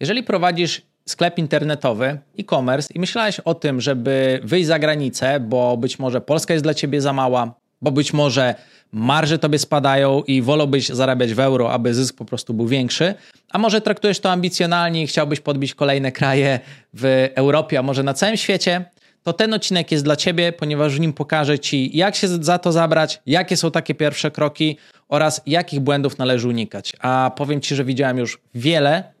Jeżeli 0.00 0.22
prowadzisz 0.22 0.82
sklep 1.06 1.38
internetowy, 1.38 2.18
e-commerce 2.38 2.88
i 2.94 3.00
myślałeś 3.00 3.40
o 3.40 3.54
tym, 3.54 3.80
żeby 3.80 4.40
wyjść 4.42 4.66
za 4.66 4.78
granicę, 4.78 5.40
bo 5.40 5.76
być 5.76 5.98
może 5.98 6.20
Polska 6.20 6.54
jest 6.54 6.64
dla 6.64 6.74
ciebie 6.74 7.00
za 7.00 7.12
mała, 7.12 7.54
bo 7.82 7.90
być 7.90 8.12
może 8.12 8.54
marże 8.92 9.38
tobie 9.38 9.58
spadają 9.58 10.22
i 10.22 10.42
wolałbyś 10.42 10.88
zarabiać 10.88 11.34
w 11.34 11.40
euro, 11.40 11.72
aby 11.72 11.94
zysk 11.94 12.16
po 12.16 12.24
prostu 12.24 12.54
był 12.54 12.66
większy, 12.66 13.14
a 13.50 13.58
może 13.58 13.80
traktujesz 13.80 14.20
to 14.20 14.30
ambicjonalnie 14.30 15.02
i 15.02 15.06
chciałbyś 15.06 15.40
podbić 15.40 15.74
kolejne 15.74 16.12
kraje 16.12 16.60
w 16.94 17.28
Europie, 17.34 17.78
a 17.78 17.82
może 17.82 18.02
na 18.02 18.14
całym 18.14 18.36
świecie, 18.36 18.84
to 19.22 19.32
ten 19.32 19.54
odcinek 19.54 19.92
jest 19.92 20.04
dla 20.04 20.16
ciebie, 20.16 20.52
ponieważ 20.52 20.96
w 20.96 21.00
nim 21.00 21.12
pokażę 21.12 21.58
ci, 21.58 21.96
jak 21.96 22.16
się 22.16 22.28
za 22.28 22.58
to 22.58 22.72
zabrać, 22.72 23.22
jakie 23.26 23.56
są 23.56 23.70
takie 23.70 23.94
pierwsze 23.94 24.30
kroki 24.30 24.76
oraz 25.08 25.42
jakich 25.46 25.80
błędów 25.80 26.18
należy 26.18 26.48
unikać. 26.48 26.92
A 27.00 27.32
powiem 27.36 27.60
ci, 27.60 27.74
że 27.74 27.84
widziałem 27.84 28.18
już 28.18 28.40
wiele 28.54 29.17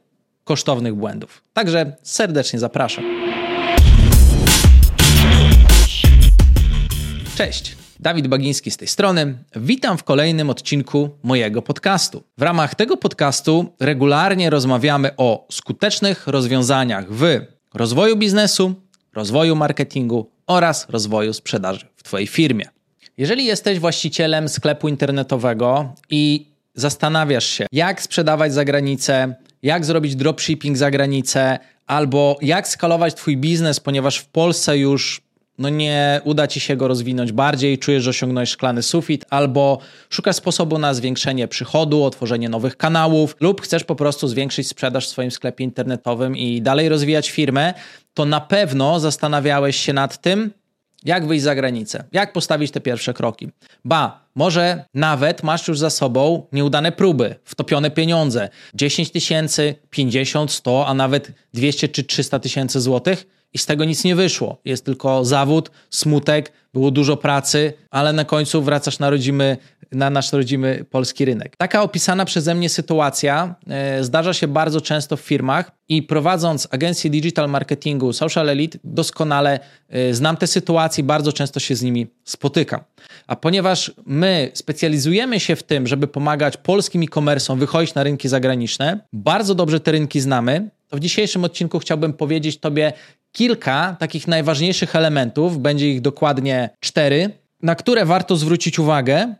kosztownych 0.48 0.94
błędów. 0.94 1.42
Także 1.52 1.96
serdecznie 2.02 2.58
zapraszam. 2.58 3.04
Cześć. 7.36 7.76
Dawid 8.00 8.26
Bagiński 8.28 8.70
z 8.70 8.76
tej 8.76 8.88
strony. 8.88 9.34
Witam 9.56 9.98
w 9.98 10.04
kolejnym 10.04 10.50
odcinku 10.50 11.10
mojego 11.22 11.62
podcastu. 11.62 12.22
W 12.38 12.42
ramach 12.42 12.74
tego 12.74 12.96
podcastu 12.96 13.72
regularnie 13.80 14.50
rozmawiamy 14.50 15.16
o 15.16 15.46
skutecznych 15.50 16.26
rozwiązaniach 16.26 17.12
w 17.12 17.40
rozwoju 17.74 18.16
biznesu, 18.16 18.74
rozwoju 19.14 19.56
marketingu 19.56 20.30
oraz 20.46 20.86
rozwoju 20.88 21.32
sprzedaży 21.32 21.86
w 21.96 22.02
Twojej 22.02 22.26
firmie. 22.26 22.66
Jeżeli 23.16 23.44
jesteś 23.44 23.78
właścicielem 23.78 24.48
sklepu 24.48 24.88
internetowego 24.88 25.94
i 26.10 26.46
zastanawiasz 26.74 27.46
się, 27.46 27.66
jak 27.72 28.02
sprzedawać 28.02 28.52
za 28.52 28.64
granicę, 28.64 29.34
jak 29.62 29.84
zrobić 29.84 30.16
dropshipping 30.16 30.76
za 30.76 30.90
granicę, 30.90 31.58
albo 31.86 32.38
jak 32.42 32.68
skalować 32.68 33.14
Twój 33.14 33.36
biznes, 33.36 33.80
ponieważ 33.80 34.18
w 34.18 34.26
Polsce 34.26 34.78
już 34.78 35.28
no 35.58 35.68
nie 35.68 36.20
uda 36.24 36.46
ci 36.46 36.60
się 36.60 36.76
go 36.76 36.88
rozwinąć 36.88 37.32
bardziej, 37.32 37.78
czujesz, 37.78 38.02
że 38.02 38.10
osiągnąłeś 38.10 38.50
szklany 38.50 38.82
sufit, 38.82 39.24
albo 39.30 39.78
szukasz 40.10 40.36
sposobu 40.36 40.78
na 40.78 40.94
zwiększenie 40.94 41.48
przychodu, 41.48 42.04
otworzenie 42.04 42.48
nowych 42.48 42.76
kanałów, 42.76 43.36
lub 43.40 43.60
chcesz 43.60 43.84
po 43.84 43.94
prostu 43.94 44.28
zwiększyć 44.28 44.68
sprzedaż 44.68 45.06
w 45.06 45.10
swoim 45.10 45.30
sklepie 45.30 45.64
internetowym 45.64 46.36
i 46.36 46.62
dalej 46.62 46.88
rozwijać 46.88 47.30
firmę, 47.30 47.74
to 48.14 48.24
na 48.24 48.40
pewno 48.40 49.00
zastanawiałeś 49.00 49.76
się 49.76 49.92
nad 49.92 50.20
tym, 50.20 50.50
jak 51.04 51.26
wyjść 51.26 51.44
za 51.44 51.54
granicę, 51.54 52.04
jak 52.12 52.32
postawić 52.32 52.70
te 52.70 52.80
pierwsze 52.80 53.14
kroki. 53.14 53.48
Ba, 53.84 54.20
może 54.34 54.84
nawet 54.94 55.42
masz 55.42 55.68
już 55.68 55.78
za 55.78 55.90
sobą 55.90 56.46
nieudane 56.52 56.92
próby, 56.92 57.34
wtopione 57.44 57.90
pieniądze 57.90 58.48
10 58.74 59.10
tysięcy, 59.10 59.74
50, 59.90 60.50
100, 60.52 60.86
a 60.86 60.94
nawet 60.94 61.32
200 61.54 61.88
czy 61.88 62.04
300 62.04 62.38
tysięcy 62.38 62.80
złotych 62.80 63.26
i 63.54 63.58
z 63.58 63.66
tego 63.66 63.84
nic 63.84 64.04
nie 64.04 64.16
wyszło. 64.16 64.60
Jest 64.64 64.84
tylko 64.84 65.24
zawód, 65.24 65.70
smutek, 65.90 66.52
było 66.74 66.90
dużo 66.90 67.16
pracy, 67.16 67.72
ale 67.90 68.12
na 68.12 68.24
końcu 68.24 68.62
wracasz 68.62 68.98
na, 68.98 69.10
rodzimy, 69.10 69.56
na 69.92 70.10
nasz 70.10 70.32
rodzimy 70.32 70.84
polski 70.90 71.24
rynek. 71.24 71.56
Taka 71.56 71.82
opisana 71.82 72.24
przeze 72.24 72.54
mnie 72.54 72.68
sytuacja 72.68 73.54
e, 73.66 74.04
zdarza 74.04 74.32
się 74.32 74.48
bardzo 74.48 74.80
często 74.80 75.16
w 75.16 75.20
firmach 75.20 75.72
i 75.88 76.02
prowadząc 76.02 76.68
agencję 76.70 77.10
digital 77.10 77.50
marketingu 77.50 78.12
Social 78.12 78.48
Elite 78.48 78.78
doskonale 78.84 79.60
e, 79.88 80.14
znam 80.14 80.36
te 80.36 80.46
sytuacje 80.46 81.04
bardzo 81.04 81.32
często 81.32 81.60
się 81.60 81.76
z 81.76 81.82
nimi 81.82 82.06
spotykam. 82.24 82.80
A 83.26 83.36
ponieważ 83.36 83.92
my 84.06 84.50
specjalizujemy 84.54 85.40
się 85.40 85.56
w 85.56 85.62
tym, 85.62 85.86
żeby 85.86 86.06
pomagać 86.06 86.56
polskim 86.56 87.02
e-commerce'om 87.02 87.58
wychodzić 87.58 87.94
na 87.94 88.02
rynki 88.02 88.28
zagraniczne, 88.28 89.00
bardzo 89.12 89.54
dobrze 89.54 89.80
te 89.80 89.92
rynki 89.92 90.20
znamy, 90.20 90.70
to 90.88 90.96
w 90.96 91.00
dzisiejszym 91.00 91.44
odcinku 91.44 91.78
chciałbym 91.78 92.12
powiedzieć 92.12 92.58
Tobie, 92.58 92.92
kilka 93.32 93.96
takich 93.98 94.28
najważniejszych 94.28 94.96
elementów, 94.96 95.58
będzie 95.58 95.90
ich 95.90 96.00
dokładnie 96.00 96.70
cztery, 96.80 97.30
na 97.62 97.74
które 97.74 98.04
warto 98.04 98.36
zwrócić 98.36 98.78
uwagę, 98.78 99.34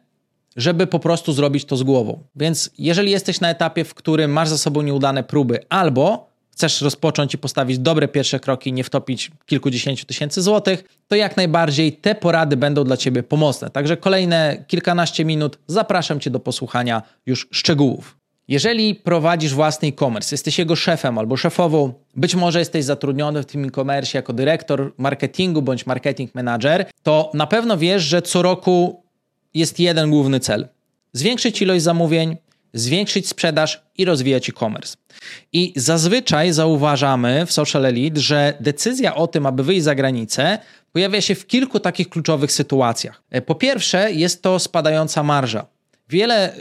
żeby 0.57 0.87
po 0.87 0.99
prostu 0.99 1.33
zrobić 1.33 1.65
to 1.65 1.77
z 1.77 1.83
głową. 1.83 2.23
Więc 2.37 2.71
jeżeli 2.79 3.11
jesteś 3.11 3.41
na 3.41 3.51
etapie, 3.51 3.85
w 3.85 3.95
którym 3.95 4.33
masz 4.33 4.49
za 4.49 4.59
sobą 4.59 4.83
nieudane 4.83 5.25
próby, 5.25 5.61
albo 5.69 6.29
chcesz 6.59 6.83
rozpocząć 6.83 7.35
i 7.35 7.39
postawić 7.39 7.79
dobre 7.79 8.09
pierwsze 8.09 8.41
kroki, 8.41 8.73
nie 8.73 8.85
wtopić 8.85 9.31
kilkudziesięciu 9.47 10.07
tysięcy 10.07 10.43
złotych, 10.43 10.85
to 11.09 11.17
jak 11.17 11.37
najbardziej 11.37 11.93
te 11.93 12.15
porady 12.15 12.57
będą 12.57 12.85
dla 12.85 12.97
Ciebie 12.97 13.23
pomocne. 13.23 13.71
Także 13.71 13.97
kolejne 13.97 14.65
kilkanaście 14.67 15.25
minut 15.25 15.59
zapraszam 15.67 16.21
Cię 16.21 16.31
do 16.31 16.41
posłuchania 16.41 17.03
już 17.27 17.49
szczegółów. 17.51 18.19
Jeżeli 18.49 18.95
prowadzisz 18.95 19.55
własny 19.55 19.89
e-commerce, 19.89 20.35
jesteś 20.35 20.59
jego 20.59 20.77
szefem 20.77 21.19
albo 21.19 21.37
szefową, 21.37 21.93
być 22.17 22.35
może 22.35 22.59
jesteś 22.59 22.85
zatrudniony 22.85 23.43
w 23.43 23.47
tym 23.47 23.65
e-commerce 23.65 24.19
jako 24.19 24.33
dyrektor 24.33 24.93
marketingu 24.99 25.63
bądź 25.63 25.87
marketing 25.87 26.35
manager, 26.35 26.91
to 27.03 27.31
na 27.35 27.47
pewno 27.47 27.77
wiesz, 27.77 28.03
że 28.03 28.23
co 28.23 28.43
roku 28.43 29.03
jest 29.55 29.81
jeden 29.81 30.11
główny 30.11 30.41
cel: 30.41 30.69
zwiększyć 31.13 31.63
ilość 31.63 31.83
zamówień, 31.83 32.37
zwiększyć 32.75 33.29
sprzedaż 33.29 33.83
i 33.99 34.05
rozwijać 34.05 34.49
e-commerce. 34.49 34.97
I 35.53 35.73
zazwyczaj 35.77 36.53
zauważamy 36.53 37.47
w 37.47 37.53
Social 37.53 37.87
Elite, 37.87 38.21
że 38.21 38.55
decyzja 38.61 39.15
o 39.15 39.27
tym, 39.27 39.47
aby 39.47 39.65
wyjść 39.65 39.83
za 39.83 39.95
granicę, 39.95 40.59
pojawia 40.93 41.21
się 41.21 41.35
w 41.35 41.47
kilku 41.47 41.81
takich 41.81 42.09
kluczowych 42.09 42.53
sytuacjach. 42.53 43.23
Po 43.47 43.55
pierwsze, 43.55 44.13
jest 44.13 44.43
to 44.43 44.59
spadająca 44.59 45.23
marża. 45.23 45.67
Wiele 46.11 46.57
y, 46.57 46.61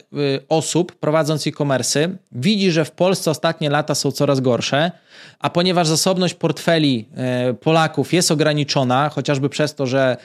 osób 0.49 0.95
prowadząc 0.95 1.47
e-commerce 1.47 2.09
widzi, 2.31 2.71
że 2.71 2.85
w 2.85 2.91
Polsce 2.91 3.31
ostatnie 3.31 3.69
lata 3.69 3.95
są 3.95 4.11
coraz 4.11 4.39
gorsze, 4.39 4.91
a 5.39 5.49
ponieważ 5.49 5.87
zasobność 5.87 6.33
portfeli 6.33 7.09
y, 7.51 7.53
Polaków 7.53 8.13
jest 8.13 8.31
ograniczona, 8.31 9.09
chociażby 9.09 9.49
przez 9.49 9.75
to, 9.75 9.87
że 9.87 10.17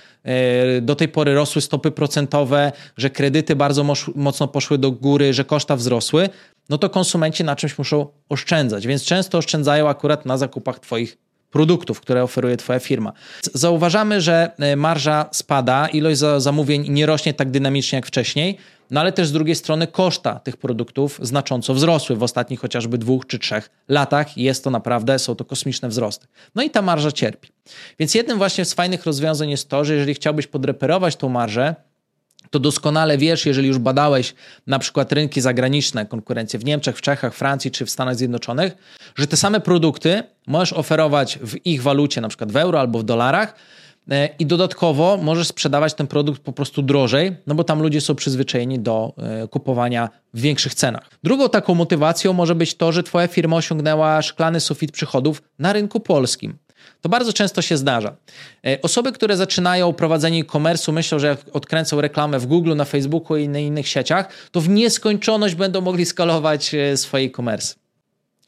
y, 0.79 0.81
do 0.81 0.95
tej 0.95 1.09
pory 1.09 1.35
rosły 1.35 1.63
stopy 1.63 1.91
procentowe, 1.91 2.73
że 2.97 3.11
kredyty 3.11 3.57
bardzo 3.57 3.85
mocno 4.15 4.49
poszły 4.49 4.79
do 4.79 4.91
góry, 4.91 5.35
że 5.35 5.45
koszta 5.45 5.77
wzrosły, 5.77 6.29
no 6.69 6.79
to 6.79 6.91
konsumenci 6.91 7.45
na 7.45 7.57
czymś 7.57 7.79
muszą 7.79 8.07
oszczędzać, 8.29 8.87
więc 8.87 9.05
często 9.05 9.39
oszczędzają 9.39 9.89
akurat 9.89 10.27
na 10.27 10.39
zakupach 10.39 10.81
Twoich 10.81 11.19
produktów, 11.51 12.01
które 12.01 12.23
oferuje 12.23 12.57
Twoja 12.57 12.79
firma. 12.79 13.13
Zauważamy, 13.55 14.21
że 14.21 14.51
marża 14.77 15.29
spada, 15.33 15.89
ilość 15.89 16.21
zamówień 16.39 16.89
nie 16.89 17.07
rośnie 17.07 17.35
tak 17.35 17.51
dynamicznie 17.51 17.97
jak 17.97 18.07
wcześniej, 18.07 18.59
no 18.91 19.01
ale 19.01 19.13
też 19.13 19.29
z 19.29 19.33
drugiej 19.33 19.55
strony 19.55 19.87
koszta 19.87 20.41
tych 20.41 20.57
produktów 20.57 21.19
znacząco 21.23 21.75
wzrosły 21.75 22.17
w 22.17 22.23
ostatnich 22.23 22.61
chociażby 22.61 22.99
dwóch 22.99 23.27
czy 23.27 23.39
trzech 23.39 23.71
latach. 23.89 24.39
Jest 24.39 24.65
to 24.65 24.71
naprawdę, 24.71 25.19
są 25.19 25.35
to 25.35 25.45
kosmiczne 25.45 25.89
wzrosty. 25.89 26.27
No 26.55 26.63
i 26.63 26.71
ta 26.71 26.83
marża 26.83 27.13
cierpi. 27.13 27.49
Więc 27.99 28.15
jednym 28.15 28.39
właśnie 28.39 28.65
z 28.65 28.75
fajnych 28.75 29.07
rozwiązań 29.07 29.51
jest 29.51 29.69
to, 29.69 29.85
że 29.85 29.95
jeżeli 29.95 30.15
chciałbyś 30.15 30.47
podreperować 30.47 31.17
tą 31.17 31.29
marżę, 31.29 31.75
to 32.51 32.59
doskonale 32.59 33.19
wiesz, 33.19 33.47
jeżeli 33.47 33.69
już 33.69 33.79
badałeś 33.79 34.35
na 34.67 34.79
przykład 34.79 35.13
rynki 35.13 35.41
zagraniczne, 35.41 36.07
konkurencję 36.07 36.59
w 36.59 36.65
Niemczech, 36.65 36.99
w 36.99 37.01
Czechach, 37.01 37.35
Francji 37.35 37.71
czy 37.71 37.87
w 37.87 37.91
Stanach 37.91 38.17
Zjednoczonych, 38.17 38.73
że 39.15 39.27
te 39.27 39.37
same 39.37 39.61
produkty 39.61 40.23
możesz 40.47 40.73
oferować 40.73 41.39
w 41.39 41.67
ich 41.67 41.83
walucie, 41.83 42.21
na 42.21 42.29
przykład 42.29 42.53
w 42.53 42.57
euro 42.57 42.81
albo 42.81 42.99
w 42.99 43.05
dolarach, 43.05 43.55
i 44.39 44.47
dodatkowo 44.47 45.17
możesz 45.23 45.49
sprzedawać 45.49 45.95
ten 45.95 46.07
produkt 46.07 46.43
po 46.43 46.53
prostu 46.53 46.83
drożej, 46.83 47.37
no 47.47 47.55
bo 47.55 47.65
tam 47.65 47.83
ludzie 47.83 48.01
są 48.01 48.15
przyzwyczajeni 48.15 48.79
do 48.79 49.15
e, 49.17 49.49
kupowania 49.49 50.09
w 50.35 50.41
większych 50.41 50.75
cenach. 50.75 51.11
Drugą 51.25 51.49
taką 51.49 51.75
motywacją 51.75 52.33
może 52.33 52.55
być 52.55 52.75
to, 52.75 52.93
że 52.93 53.03
Twoja 53.03 53.27
firma 53.27 53.57
osiągnęła 53.57 54.23
szklany 54.23 54.61
sufit 54.61 54.93
przychodów 54.93 55.43
na 55.59 55.73
rynku 55.73 56.01
polskim. 56.01 56.59
To 57.01 57.09
bardzo 57.09 57.33
często 57.33 57.63
się 57.63 57.77
zdarza. 57.77 58.17
E, 58.67 58.83
osoby, 58.83 59.13
które 59.13 59.37
zaczynają 59.37 59.93
prowadzenie 59.93 60.41
e-commerce, 60.41 60.93
myślą, 60.93 61.19
że 61.19 61.27
jak 61.27 61.39
odkręcą 61.53 62.01
reklamę 62.01 62.39
w 62.39 62.47
Google, 62.47 62.77
na 62.77 62.85
Facebooku 62.85 63.37
i 63.37 63.49
na 63.49 63.59
innych 63.59 63.89
sieciach, 63.89 64.29
to 64.51 64.61
w 64.61 64.69
nieskończoność 64.69 65.55
będą 65.55 65.81
mogli 65.81 66.07
skalować 66.07 66.77
swoje 66.97 67.25
e-commerce. 67.27 67.82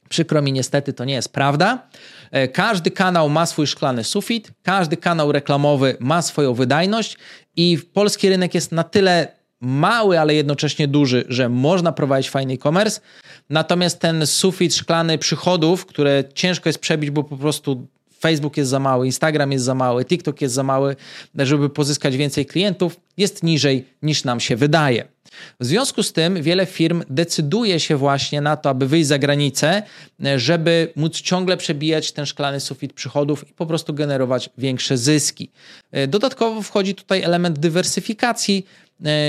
Przykro 0.09 0.42
mi, 0.42 0.53
niestety 0.53 0.92
to 0.92 1.04
nie 1.04 1.15
jest 1.15 1.32
prawda. 1.32 1.88
E, 2.31 2.49
każdy 2.49 2.90
kanał 2.90 3.29
ma 3.29 3.46
swój 3.46 3.67
szklany 3.67 4.05
sufit, 4.05 4.50
każdy 4.62 4.96
kanał 4.96 5.32
reklamowy 5.32 5.96
ma 6.00 6.23
swoją 6.23 6.55
wydajność 6.55 7.19
i 7.56 7.79
polski 7.93 8.29
rynek 8.29 8.55
jest 8.55 8.73
na 8.73 8.84
tyle 8.84 9.29
mały, 9.61 10.20
ale 10.20 10.34
jednocześnie 10.34 10.88
duży, 10.88 11.25
że 11.29 11.49
można 11.49 11.93
prowadzić 11.93 12.31
fajny 12.31 12.52
e-commerce. 12.52 13.00
Natomiast 13.50 14.00
ten 14.00 14.26
sufit 14.26 14.75
szklany 14.75 15.19
przychodów, 15.19 15.87
które 15.87 16.25
ciężko 16.34 16.69
jest 16.69 16.79
przebić, 16.79 17.11
bo 17.11 17.25
po 17.25 17.37
prostu 17.37 17.88
Facebook 18.25 18.56
jest 18.56 18.71
za 18.71 18.81
mały, 18.81 19.06
Instagram 19.06 19.53
jest 19.53 19.65
za 19.65 19.75
mały, 19.75 20.05
TikTok 20.05 20.41
jest 20.41 20.55
za 20.55 20.62
mały, 20.62 20.97
żeby 21.38 21.71
pozyskać 21.71 22.17
więcej 22.17 22.47
klientów, 22.47 22.97
jest 23.17 23.43
niżej 23.43 23.85
niż 24.03 24.25
nam 24.25 24.41
się 24.41 24.56
wydaje. 24.56 25.09
W 25.61 25.65
związku 25.65 26.03
z 26.03 26.12
tym 26.12 26.43
wiele 26.43 26.67
firm 26.67 27.03
decyduje 27.11 27.81
się 27.81 27.97
właśnie 27.97 28.41
na 28.41 28.56
to, 28.56 28.71
aby 28.71 28.87
wyjść 28.87 29.09
za 29.09 29.19
granicę, 29.19 29.82
żeby 30.37 30.93
móc 30.97 31.21
ciągle 31.21 31.56
przebijać 31.56 32.12
ten 32.12 32.26
szklany 32.26 32.61
sufit 32.61 32.93
przychodów 32.93 33.50
i 33.50 33.53
po 33.53 33.67
prostu 33.67 33.94
generować 33.94 34.50
większe 34.59 34.97
zyski. 34.99 35.50
Dodatkowo 36.09 36.62
wchodzi 36.62 36.94
tutaj 36.94 37.23
element 37.23 37.59
dywersyfikacji, 37.59 38.67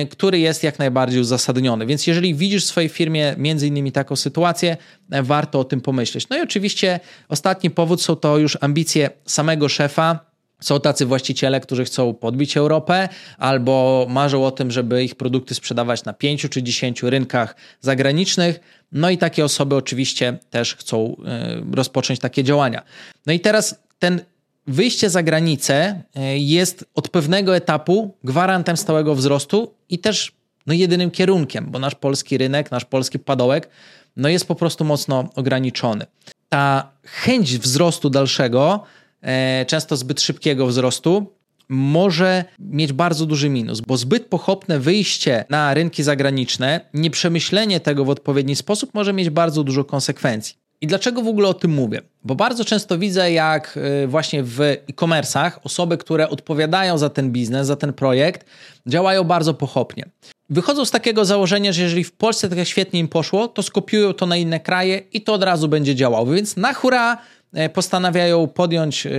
który 0.10 0.40
jest 0.40 0.64
jak 0.64 0.80
najbardziej 0.80 1.22
uzasadniony. 1.22 1.86
Więc 1.86 2.08
jeżeli 2.08 2.36
widzisz 2.36 2.66
w 2.66 2.68
swojej 2.68 2.90
firmie 2.90 3.36
między 3.38 3.68
innymi 3.68 3.92
taką 3.92 4.16
sytuację, 4.16 4.78
e, 5.12 5.24
warto 5.24 5.60
o 5.60 5.64
tym 5.64 5.82
pomyśleć. 5.82 6.30
No 6.30 6.38
i 6.38 6.42
oczywiście 6.42 7.00
ostatni 7.30 7.70
powód 7.70 8.02
są 8.02 8.16
to 8.16 8.38
już 8.38 8.58
ambicje 8.62 9.10
samego 9.26 9.70
szefa, 9.70 10.20
są 10.60 10.80
tacy 10.80 11.06
właściciele, 11.06 11.60
którzy 11.60 11.86
chcą 11.86 12.14
podbić 12.14 12.58
Europę 12.58 13.10
albo 13.38 14.06
marzą 14.10 14.46
o 14.46 14.52
tym, 14.52 14.72
żeby 14.72 15.04
ich 15.04 15.16
produkty 15.16 15.56
sprzedawać 15.56 16.04
na 16.04 16.14
pięciu 16.14 16.50
czy 16.50 16.64
dziesięciu 16.64 17.10
rynkach 17.10 17.56
zagranicznych. 17.82 18.60
No 18.92 19.10
i 19.10 19.18
takie 19.18 19.46
osoby 19.46 19.76
oczywiście 19.76 20.38
też 20.50 20.76
chcą 20.76 21.16
e, 21.26 21.62
rozpocząć 21.76 22.20
takie 22.20 22.44
działania. 22.44 22.84
No 23.26 23.34
i 23.34 23.40
teraz 23.40 23.80
ten 24.00 24.22
wyjście 24.68 25.10
za 25.10 25.24
granicę 25.24 26.04
e, 26.16 26.38
jest 26.38 26.86
od 26.94 27.10
pewnego 27.10 27.56
etapu 27.56 28.18
gwarantem 28.24 28.78
stałego 28.78 29.16
wzrostu 29.16 29.74
i 29.90 30.00
też 30.00 30.32
no, 30.68 30.74
jedynym 30.74 31.12
kierunkiem, 31.12 31.72
bo 31.72 31.80
nasz 31.80 31.96
polski 31.96 32.38
rynek, 32.38 32.72
nasz 32.72 32.86
polski 32.86 33.20
padołek 33.20 33.70
no, 34.16 34.30
jest 34.30 34.48
po 34.48 34.56
prostu 34.56 34.86
mocno 34.86 35.30
ograniczony. 35.36 36.06
Ta 36.50 36.92
chęć 37.04 37.58
wzrostu 37.58 38.10
dalszego, 38.10 38.84
e, 39.22 39.66
często 39.66 39.98
zbyt 39.98 40.22
szybkiego 40.22 40.68
wzrostu, 40.68 41.36
może 41.70 42.46
mieć 42.60 42.94
bardzo 42.94 43.26
duży 43.26 43.50
minus, 43.50 43.82
bo 43.82 43.98
zbyt 43.98 44.26
pochopne 44.26 44.80
wyjście 44.80 45.46
na 45.50 45.74
rynki 45.74 46.04
zagraniczne, 46.04 46.82
nieprzemyślenie 46.94 47.80
tego 47.80 48.06
w 48.06 48.10
odpowiedni 48.10 48.56
sposób 48.56 48.94
może 48.94 49.14
mieć 49.14 49.30
bardzo 49.30 49.64
dużo 49.64 49.84
konsekwencji. 49.84 50.65
I 50.86 50.88
dlaczego 50.88 51.22
w 51.22 51.28
ogóle 51.28 51.48
o 51.48 51.54
tym 51.54 51.72
mówię? 51.72 52.02
Bo 52.24 52.36
bardzo 52.36 52.66
często 52.66 52.98
widzę, 52.98 53.32
jak 53.32 53.80
y, 54.04 54.08
właśnie 54.08 54.44
w 54.44 54.62
e-commerce'ach 54.62 55.52
osoby, 55.64 55.98
które 55.98 56.30
odpowiadają 56.30 56.98
za 56.98 57.10
ten 57.10 57.32
biznes, 57.32 57.68
za 57.68 57.76
ten 57.76 57.94
projekt, 57.94 58.46
działają 58.88 59.24
bardzo 59.24 59.54
pochopnie. 59.54 60.06
Wychodzą 60.50 60.86
z 60.86 60.92
takiego 60.92 61.26
założenia, 61.26 61.74
że 61.74 61.82
jeżeli 61.82 62.04
w 62.04 62.12
Polsce 62.12 62.50
tak 62.50 62.68
świetnie 62.68 63.00
im 63.00 63.08
poszło, 63.08 63.48
to 63.48 63.64
skopiują 63.64 64.14
to 64.14 64.26
na 64.26 64.38
inne 64.38 64.60
kraje 64.60 65.02
i 65.14 65.22
to 65.22 65.34
od 65.34 65.44
razu 65.44 65.68
będzie 65.68 65.96
działało. 65.96 66.26
Więc 66.26 66.58
na 66.58 66.74
hura 66.74 67.18
e, 67.54 67.70
postanawiają 67.70 68.48
podjąć 68.48 69.06
y, 69.06 69.12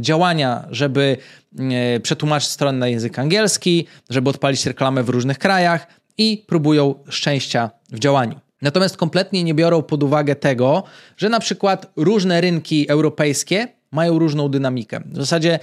działania, 0.00 0.64
żeby 0.70 1.16
y, 1.96 2.00
przetłumaczyć 2.00 2.48
stronę 2.48 2.78
na 2.78 2.88
język 2.88 3.18
angielski, 3.18 3.86
żeby 4.10 4.30
odpalić 4.30 4.66
reklamę 4.66 5.02
w 5.02 5.08
różnych 5.08 5.38
krajach 5.38 5.86
i 6.18 6.44
próbują 6.46 6.94
szczęścia 7.08 7.70
w 7.90 7.98
działaniu. 7.98 8.47
Natomiast 8.62 8.96
kompletnie 8.96 9.44
nie 9.44 9.54
biorą 9.54 9.82
pod 9.82 10.02
uwagę 10.02 10.36
tego, 10.36 10.82
że 11.16 11.28
na 11.28 11.40
przykład 11.40 11.92
różne 11.96 12.40
rynki 12.40 12.90
europejskie 12.90 13.68
mają 13.92 14.18
różną 14.18 14.48
dynamikę. 14.48 15.00
W 15.06 15.16
zasadzie 15.16 15.58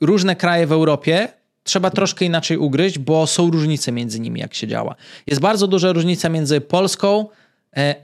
różne 0.00 0.36
kraje 0.36 0.66
w 0.66 0.72
Europie 0.72 1.28
trzeba 1.64 1.90
troszkę 1.90 2.24
inaczej 2.24 2.56
ugryźć, 2.58 2.98
bo 2.98 3.26
są 3.26 3.50
różnice 3.50 3.92
między 3.92 4.20
nimi, 4.20 4.40
jak 4.40 4.54
się 4.54 4.66
działa. 4.66 4.94
Jest 5.26 5.40
bardzo 5.40 5.66
duża 5.66 5.92
różnica 5.92 6.28
między 6.28 6.60
Polską, 6.60 7.26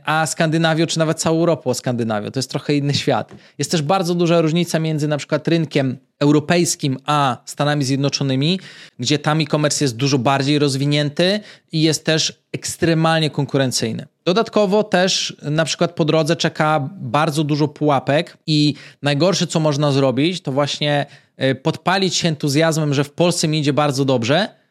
a 0.04 0.26
Skandynawią, 0.26 0.86
czy 0.86 0.98
nawet 0.98 1.20
całą 1.20 1.38
Europą 1.38 1.74
Skandynawią. 1.74 2.30
To 2.30 2.38
jest 2.38 2.50
trochę 2.50 2.74
inny 2.74 2.94
świat. 2.94 3.34
Jest 3.58 3.70
też 3.70 3.82
bardzo 3.82 4.14
duża 4.14 4.40
różnica 4.40 4.78
między 4.78 5.08
na 5.08 5.16
przykład 5.16 5.48
rynkiem 5.48 5.98
europejskim 6.20 6.98
a 7.06 7.36
Stanami 7.44 7.84
Zjednoczonymi, 7.84 8.60
gdzie 8.98 9.19
tam 9.19 9.40
e-commerce 9.40 9.84
jest 9.84 9.96
dużo 9.96 10.19
bardziej 10.19 10.58
rozwinięty 10.58 11.40
i 11.72 11.82
jest 11.82 12.04
też 12.04 12.42
ekstremalnie 12.52 13.30
konkurencyjny. 13.30 14.06
Dodatkowo 14.24 14.84
też 14.84 15.36
na 15.42 15.64
przykład 15.64 15.92
po 15.92 16.04
drodze 16.04 16.36
czeka 16.36 16.88
bardzo 16.96 17.44
dużo 17.44 17.69
pułapek 17.69 18.38
i 18.46 18.74
najgorsze 19.02 19.46
co 19.46 19.60
można 19.60 19.92
zrobić 19.92 20.40
to 20.40 20.52
właśnie 20.52 21.06
e, 21.36 21.54
podpalić 21.54 22.14
się 22.14 22.28
entuzjazmem, 22.28 22.94
że 22.94 23.04
w 23.04 23.12
Polsce 23.12 23.48
mi 23.48 23.58
idzie 23.58 23.72
bardzo 23.72 24.04
dobrze, 24.04 24.62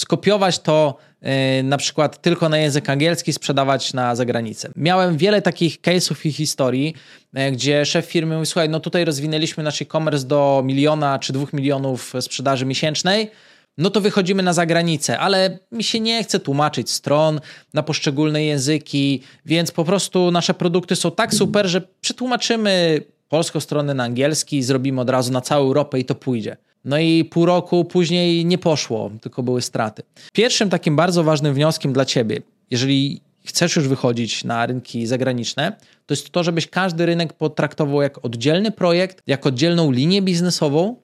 skopiować 0.00 0.58
to 0.58 0.96
yy, 1.22 1.30
na 1.62 1.76
przykład 1.76 2.22
tylko 2.22 2.48
na 2.48 2.58
język 2.58 2.90
angielski, 2.90 3.32
sprzedawać 3.32 3.92
na 3.92 4.14
zagranicę. 4.14 4.70
Miałem 4.76 5.16
wiele 5.16 5.42
takich 5.42 5.80
case'ów 5.80 6.26
i 6.26 6.32
historii, 6.32 6.94
yy, 7.32 7.52
gdzie 7.52 7.86
szef 7.86 8.06
firmy 8.06 8.34
mówi, 8.34 8.46
słuchaj, 8.46 8.68
no 8.68 8.80
tutaj 8.80 9.04
rozwinęliśmy 9.04 9.64
nasz 9.64 9.82
e-commerce 9.82 10.26
do 10.26 10.62
miliona 10.64 11.18
czy 11.18 11.32
dwóch 11.32 11.52
milionów 11.52 12.14
sprzedaży 12.20 12.66
miesięcznej, 12.66 13.30
no 13.78 13.90
to 13.90 14.00
wychodzimy 14.00 14.42
na 14.42 14.52
zagranicę, 14.52 15.18
ale 15.18 15.58
mi 15.72 15.84
się 15.84 16.00
nie 16.00 16.24
chce 16.24 16.40
tłumaczyć 16.40 16.90
stron 16.90 17.40
na 17.74 17.82
poszczególne 17.82 18.44
języki, 18.44 19.22
więc 19.46 19.70
po 19.70 19.84
prostu 19.84 20.30
nasze 20.30 20.54
produkty 20.54 20.96
są 20.96 21.10
tak 21.10 21.34
super, 21.34 21.66
że 21.66 21.80
przetłumaczymy 22.00 23.00
polską 23.30 23.60
stronę 23.60 23.94
na 23.94 24.04
angielski, 24.04 24.62
zrobimy 24.62 25.00
od 25.00 25.10
razu 25.10 25.32
na 25.32 25.40
całą 25.40 25.66
Europę 25.66 25.98
i 25.98 26.04
to 26.04 26.14
pójdzie. 26.14 26.56
No 26.84 26.98
i 26.98 27.24
pół 27.24 27.46
roku 27.46 27.84
później 27.84 28.44
nie 28.44 28.58
poszło, 28.58 29.10
tylko 29.20 29.42
były 29.42 29.62
straty. 29.62 30.02
Pierwszym 30.32 30.70
takim 30.70 30.96
bardzo 30.96 31.24
ważnym 31.24 31.54
wnioskiem 31.54 31.92
dla 31.92 32.04
ciebie, 32.04 32.42
jeżeli 32.70 33.20
chcesz 33.44 33.76
już 33.76 33.88
wychodzić 33.88 34.44
na 34.44 34.66
rynki 34.66 35.06
zagraniczne, 35.06 35.76
to 36.06 36.14
jest 36.14 36.30
to, 36.30 36.44
żebyś 36.44 36.66
każdy 36.66 37.06
rynek 37.06 37.32
potraktował 37.32 38.02
jak 38.02 38.24
oddzielny 38.24 38.70
projekt, 38.70 39.22
jak 39.26 39.46
oddzielną 39.46 39.90
linię 39.90 40.22
biznesową, 40.22 40.96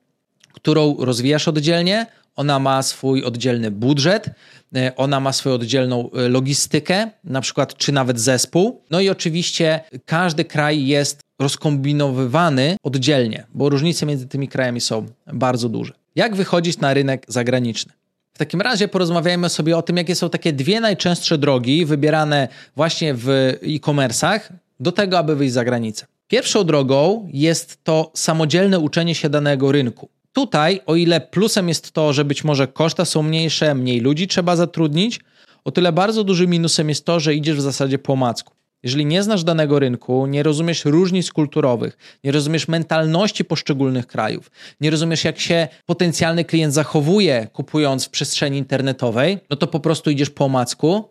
którą 0.53 0.97
rozwijasz 0.99 1.49
oddzielnie. 1.49 2.07
Ona 2.37 2.59
ma 2.59 2.83
swój 2.83 3.25
oddzielny 3.25 3.71
budżet, 3.71 4.31
e, 4.77 4.97
ona 4.97 5.21
ma 5.21 5.33
swoją 5.33 5.55
oddzielną 5.55 6.11
e, 6.11 6.29
logistykę, 6.29 7.11
na 7.25 7.41
przykład, 7.41 7.77
czy 7.77 7.93
nawet 7.93 8.21
zespół. 8.21 8.83
No 8.91 9.01
i 9.01 9.09
oczywiście 9.09 9.81
każdy 10.05 10.45
kraj 10.45 10.87
jest 10.87 11.21
rozkombinowywany 11.39 12.77
oddzielnie, 12.83 13.47
bo 13.55 13.69
różnice 13.69 14.07
między 14.07 14.27
tymi 14.27 14.49
krajami 14.49 14.81
są 14.81 15.07
bardzo 15.33 15.69
duże. 15.69 15.93
Jak 16.15 16.37
wychodzić 16.37 16.79
na 16.79 16.95
rynek 16.95 17.25
zagraniczny? 17.29 17.93
W 18.33 18.39
takim 18.39 18.61
razie 18.61 18.89
porozmawiajmy 18.89 19.49
sobie 19.49 19.77
o 19.77 19.83
tym, 19.83 19.97
jakie 19.97 20.15
są 20.15 20.31
takie 20.31 20.53
dwie 20.53 20.81
najczęstsze 20.81 21.39
drogi 21.39 21.87
wybierane 21.87 22.49
właśnie 22.77 23.15
w 23.15 23.29
e-commerce'ach 23.63 24.41
do 24.81 24.93
tego, 24.93 25.19
aby 25.19 25.37
wyjść 25.37 25.55
za 25.55 25.65
granicę. 25.65 26.07
Pierwszą 26.29 26.65
drogą 26.65 27.29
jest 27.33 27.85
to 27.85 28.11
samodzielne 28.15 28.79
uczenie 28.79 29.15
się 29.15 29.29
danego 29.29 29.73
rynku. 29.73 30.09
Tutaj, 30.37 30.81
o 30.87 30.97
ile 30.97 31.21
plusem 31.21 31.69
jest 31.69 31.93
to, 31.93 32.13
że 32.13 32.25
być 32.25 32.45
może 32.45 32.69
koszta 32.69 33.05
są 33.05 33.23
mniejsze, 33.23 33.75
mniej 33.75 34.01
ludzi 34.01 34.29
trzeba 34.29 34.57
zatrudnić, 34.57 35.21
o 35.65 35.71
tyle 35.71 35.93
bardzo 35.93 36.25
dużym 36.25 36.51
minusem 36.51 36.89
jest 36.89 37.05
to, 37.05 37.21
że 37.21 37.35
idziesz 37.35 37.57
w 37.57 37.61
zasadzie 37.61 37.99
po 37.99 38.17
macku. 38.17 38.55
Jeżeli 38.83 39.07
nie 39.07 39.23
znasz 39.23 39.45
danego 39.45 39.79
rynku, 39.79 40.27
nie 40.27 40.43
rozumiesz 40.43 40.85
różnic 40.85 41.33
kulturowych, 41.33 41.99
nie 42.25 42.33
rozumiesz 42.33 42.69
mentalności 42.69 43.45
poszczególnych 43.45 44.07
krajów, 44.07 44.51
nie 44.81 44.91
rozumiesz, 44.91 45.25
jak 45.25 45.41
się 45.41 45.69
potencjalny 45.87 46.45
klient 46.45 46.75
zachowuje, 46.75 47.49
kupując 47.53 48.05
w 48.05 48.11
przestrzeni 48.11 48.59
internetowej, 48.59 49.39
no 49.51 49.57
to 49.57 49.67
po 49.67 49.81
prostu 49.81 50.11
idziesz 50.11 50.31
po 50.31 50.49
macku. 50.49 51.05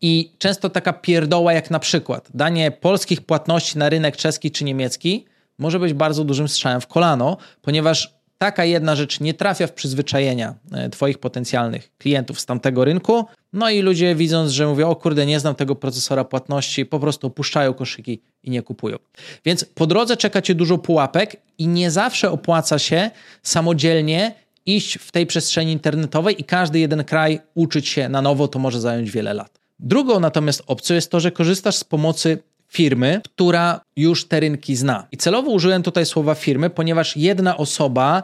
I 0.00 0.32
często 0.38 0.70
taka 0.70 0.92
pierdoła, 0.92 1.52
jak 1.52 1.70
na 1.70 1.78
przykład 1.78 2.28
danie 2.34 2.70
polskich 2.70 3.20
płatności 3.20 3.78
na 3.78 3.88
rynek 3.88 4.16
czeski 4.16 4.50
czy 4.50 4.64
niemiecki, 4.64 5.24
może 5.58 5.78
być 5.78 5.92
bardzo 5.92 6.24
dużym 6.24 6.48
strzałem 6.48 6.80
w 6.80 6.86
kolano, 6.86 7.36
ponieważ 7.62 8.17
taka 8.38 8.64
jedna 8.64 8.96
rzecz 8.96 9.20
nie 9.20 9.34
trafia 9.34 9.66
w 9.66 9.72
przyzwyczajenia 9.72 10.54
e, 10.72 10.90
Twoich 10.90 11.18
potencjalnych 11.18 11.90
klientów 11.98 12.40
z 12.40 12.46
tamtego 12.46 12.84
rynku. 12.84 13.24
No 13.52 13.70
i 13.70 13.80
ludzie 13.80 14.14
widząc, 14.14 14.50
że 14.50 14.66
mówią, 14.66 14.88
o 14.88 14.96
kurde, 14.96 15.26
nie 15.26 15.40
znam 15.40 15.54
tego 15.54 15.74
procesora 15.74 16.24
płatności, 16.24 16.86
po 16.86 17.00
prostu 17.00 17.26
opuszczają 17.26 17.74
koszyki 17.74 18.22
i 18.42 18.50
nie 18.50 18.62
kupują. 18.62 18.96
Więc 19.44 19.64
po 19.64 19.86
drodze 19.86 20.16
czeka 20.16 20.42
Cię 20.42 20.54
dużo 20.54 20.78
pułapek 20.78 21.36
i 21.58 21.68
nie 21.68 21.90
zawsze 21.90 22.30
opłaca 22.30 22.78
się 22.78 23.10
samodzielnie 23.42 24.34
iść 24.66 24.98
w 24.98 25.12
tej 25.12 25.26
przestrzeni 25.26 25.72
internetowej 25.72 26.40
i 26.40 26.44
każdy 26.44 26.78
jeden 26.78 27.04
kraj 27.04 27.40
uczyć 27.54 27.88
się 27.88 28.08
na 28.08 28.22
nowo, 28.22 28.48
to 28.48 28.58
może 28.58 28.80
zająć 28.80 29.10
wiele 29.10 29.34
lat. 29.34 29.58
Drugą 29.78 30.20
natomiast 30.20 30.62
opcją 30.66 30.96
jest 30.96 31.10
to, 31.10 31.20
że 31.20 31.30
korzystasz 31.30 31.76
z 31.76 31.84
pomocy 31.84 32.38
firmy, 32.68 33.20
która 33.24 33.80
już 33.96 34.28
te 34.28 34.40
rynki 34.40 34.76
zna. 34.76 35.06
I 35.12 35.16
celowo 35.16 35.50
użyłem 35.50 35.82
tutaj 35.82 36.06
słowa 36.06 36.34
firmy, 36.34 36.70
ponieważ 36.70 37.16
jedna 37.16 37.56
osoba 37.56 38.22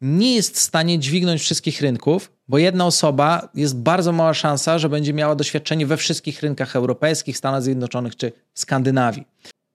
nie 0.00 0.34
jest 0.34 0.56
w 0.56 0.58
stanie 0.58 0.98
dźwignąć 0.98 1.40
wszystkich 1.40 1.80
rynków, 1.80 2.32
bo 2.48 2.58
jedna 2.58 2.86
osoba 2.86 3.48
jest 3.54 3.76
bardzo 3.76 4.12
mała 4.12 4.34
szansa, 4.34 4.78
że 4.78 4.88
będzie 4.88 5.12
miała 5.12 5.34
doświadczenie 5.34 5.86
we 5.86 5.96
wszystkich 5.96 6.42
rynkach 6.42 6.76
europejskich, 6.76 7.38
Stanach 7.38 7.62
Zjednoczonych 7.62 8.16
czy 8.16 8.32
Skandynawii. 8.54 9.24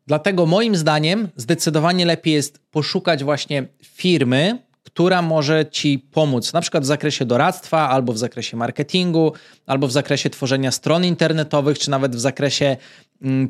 Dlatego 0.07 0.45
moim 0.45 0.75
zdaniem 0.75 1.29
zdecydowanie 1.35 2.05
lepiej 2.05 2.33
jest 2.33 2.59
poszukać 2.71 3.23
właśnie 3.23 3.67
firmy, 3.83 4.67
która 4.83 5.21
może 5.21 5.65
Ci 5.71 5.99
pomóc, 5.99 6.53
na 6.53 6.61
przykład 6.61 6.83
w 6.83 6.85
zakresie 6.85 7.25
doradztwa, 7.25 7.89
albo 7.89 8.13
w 8.13 8.17
zakresie 8.17 8.57
marketingu, 8.57 9.33
albo 9.65 9.87
w 9.87 9.91
zakresie 9.91 10.29
tworzenia 10.29 10.71
stron 10.71 11.05
internetowych, 11.05 11.79
czy 11.79 11.91
nawet 11.91 12.15
w 12.15 12.19
zakresie 12.19 12.77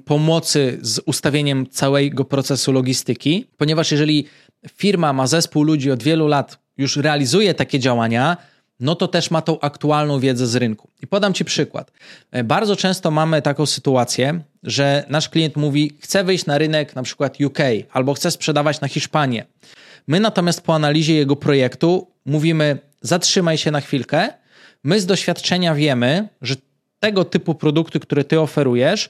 pomocy 0.05 0.77
z 0.81 0.99
ustawieniem 1.05 1.67
całego 1.69 2.25
procesu 2.25 2.71
logistyki, 2.71 3.47
ponieważ 3.57 3.91
jeżeli 3.91 4.25
firma 4.77 5.13
ma 5.13 5.27
zespół 5.27 5.63
ludzi 5.63 5.91
od 5.91 6.03
wielu 6.03 6.27
lat, 6.27 6.59
już 6.77 6.97
realizuje 6.97 7.53
takie 7.53 7.79
działania, 7.79 8.37
no 8.79 8.95
to 8.95 9.07
też 9.07 9.31
ma 9.31 9.41
tą 9.41 9.59
aktualną 9.59 10.19
wiedzę 10.19 10.47
z 10.47 10.55
rynku. 10.55 10.89
I 11.01 11.07
podam 11.07 11.33
Ci 11.33 11.45
przykład. 11.45 11.91
E, 12.31 12.43
bardzo 12.43 12.75
często 12.75 13.11
mamy 13.11 13.41
taką 13.41 13.65
sytuację, 13.65 14.41
że 14.63 15.05
nasz 15.09 15.29
klient 15.29 15.55
mówi, 15.55 15.97
chce 16.01 16.23
wyjść 16.23 16.45
na 16.45 16.57
rynek 16.57 16.95
na 16.95 17.03
przykład 17.03 17.37
UK 17.41 17.59
albo 17.91 18.13
chce 18.13 18.31
sprzedawać 18.31 18.81
na 18.81 18.87
Hiszpanię. 18.87 19.45
My 20.07 20.19
natomiast 20.19 20.61
po 20.61 20.75
analizie 20.75 21.15
jego 21.15 21.35
projektu 21.35 22.07
mówimy, 22.25 22.77
zatrzymaj 23.01 23.57
się 23.57 23.71
na 23.71 23.81
chwilkę. 23.81 24.29
My 24.83 24.99
z 24.99 25.05
doświadczenia 25.05 25.75
wiemy, 25.75 26.29
że 26.41 26.55
tego 26.99 27.25
typu 27.25 27.55
produkty, 27.55 27.99
które 27.99 28.23
ty 28.23 28.39
oferujesz, 28.39 29.09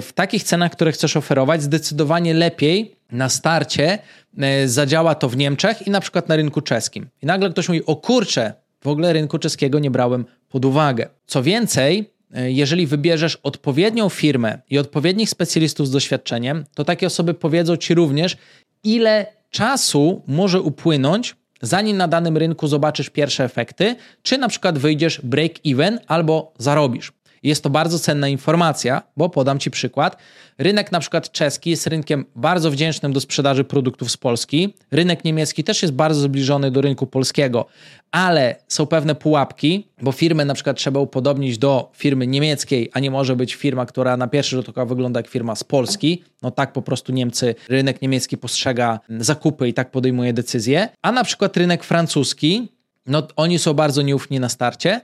w 0.00 0.10
takich 0.14 0.42
cenach, 0.42 0.72
które 0.72 0.92
chcesz 0.92 1.16
oferować, 1.16 1.62
zdecydowanie 1.62 2.34
lepiej 2.34 2.96
na 3.12 3.28
starcie 3.28 3.98
e, 4.38 4.68
zadziała 4.68 5.14
to 5.14 5.28
w 5.28 5.36
Niemczech 5.36 5.86
i 5.86 5.90
na 5.90 6.00
przykład 6.00 6.28
na 6.28 6.36
rynku 6.36 6.60
czeskim. 6.60 7.08
I 7.22 7.26
nagle 7.26 7.50
ktoś 7.50 7.68
mówi: 7.68 7.86
O 7.86 7.96
kurczę, 7.96 8.52
w 8.84 8.88
ogóle 8.88 9.12
rynku 9.12 9.38
czeskiego 9.38 9.78
nie 9.78 9.90
brałem 9.90 10.24
pod 10.48 10.64
uwagę. 10.64 11.08
Co 11.26 11.42
więcej, 11.42 12.10
e, 12.34 12.52
jeżeli 12.52 12.86
wybierzesz 12.86 13.36
odpowiednią 13.42 14.08
firmę 14.08 14.58
i 14.70 14.78
odpowiednich 14.78 15.30
specjalistów 15.30 15.88
z 15.88 15.90
doświadczeniem, 15.90 16.64
to 16.74 16.84
takie 16.84 17.06
osoby 17.06 17.34
powiedzą 17.34 17.76
ci 17.76 17.94
również, 17.94 18.36
ile 18.84 19.26
czasu 19.50 20.22
może 20.26 20.60
upłynąć, 20.60 21.36
zanim 21.62 21.96
na 21.96 22.08
danym 22.08 22.36
rynku 22.36 22.66
zobaczysz 22.66 23.10
pierwsze 23.10 23.44
efekty, 23.44 23.96
czy 24.22 24.38
na 24.38 24.48
przykład 24.48 24.78
wyjdziesz 24.78 25.20
break-even 25.20 25.98
albo 26.06 26.52
zarobisz. 26.58 27.12
Jest 27.46 27.62
to 27.62 27.70
bardzo 27.70 27.98
cenna 27.98 28.28
informacja, 28.28 29.02
bo 29.16 29.28
podam 29.28 29.58
Ci 29.58 29.70
przykład. 29.70 30.16
Rynek 30.58 30.92
na 30.92 31.00
przykład 31.00 31.32
czeski 31.32 31.70
jest 31.70 31.86
rynkiem 31.86 32.24
bardzo 32.36 32.70
wdzięcznym 32.70 33.12
do 33.12 33.20
sprzedaży 33.20 33.64
produktów 33.64 34.10
z 34.10 34.16
Polski. 34.16 34.74
Rynek 34.90 35.24
niemiecki 35.24 35.64
też 35.64 35.82
jest 35.82 35.94
bardzo 35.94 36.20
zbliżony 36.20 36.70
do 36.70 36.80
rynku 36.80 37.06
polskiego, 37.06 37.66
ale 38.10 38.56
są 38.68 38.86
pewne 38.86 39.14
pułapki, 39.14 39.88
bo 40.02 40.12
firmę 40.12 40.44
na 40.44 40.54
przykład 40.54 40.76
trzeba 40.76 41.00
upodobnić 41.00 41.58
do 41.58 41.90
firmy 41.94 42.26
niemieckiej, 42.26 42.90
a 42.92 43.00
nie 43.00 43.10
może 43.10 43.36
być 43.36 43.54
firma, 43.54 43.86
która 43.86 44.16
na 44.16 44.28
pierwszy 44.28 44.56
rzut 44.56 44.68
oka 44.68 44.84
wygląda 44.84 45.20
jak 45.20 45.28
firma 45.28 45.54
z 45.54 45.64
Polski. 45.64 46.24
No 46.42 46.50
tak 46.50 46.72
po 46.72 46.82
prostu 46.82 47.12
Niemcy, 47.12 47.54
rynek 47.68 48.02
niemiecki 48.02 48.36
postrzega 48.38 49.00
zakupy 49.18 49.68
i 49.68 49.74
tak 49.74 49.90
podejmuje 49.90 50.32
decyzje. 50.32 50.88
A 51.02 51.12
na 51.12 51.24
przykład 51.24 51.56
rynek 51.56 51.84
francuski, 51.84 52.68
no 53.06 53.22
oni 53.36 53.58
są 53.58 53.74
bardzo 53.74 54.02
nieufni 54.02 54.40
na 54.40 54.48
starcie 54.48 55.00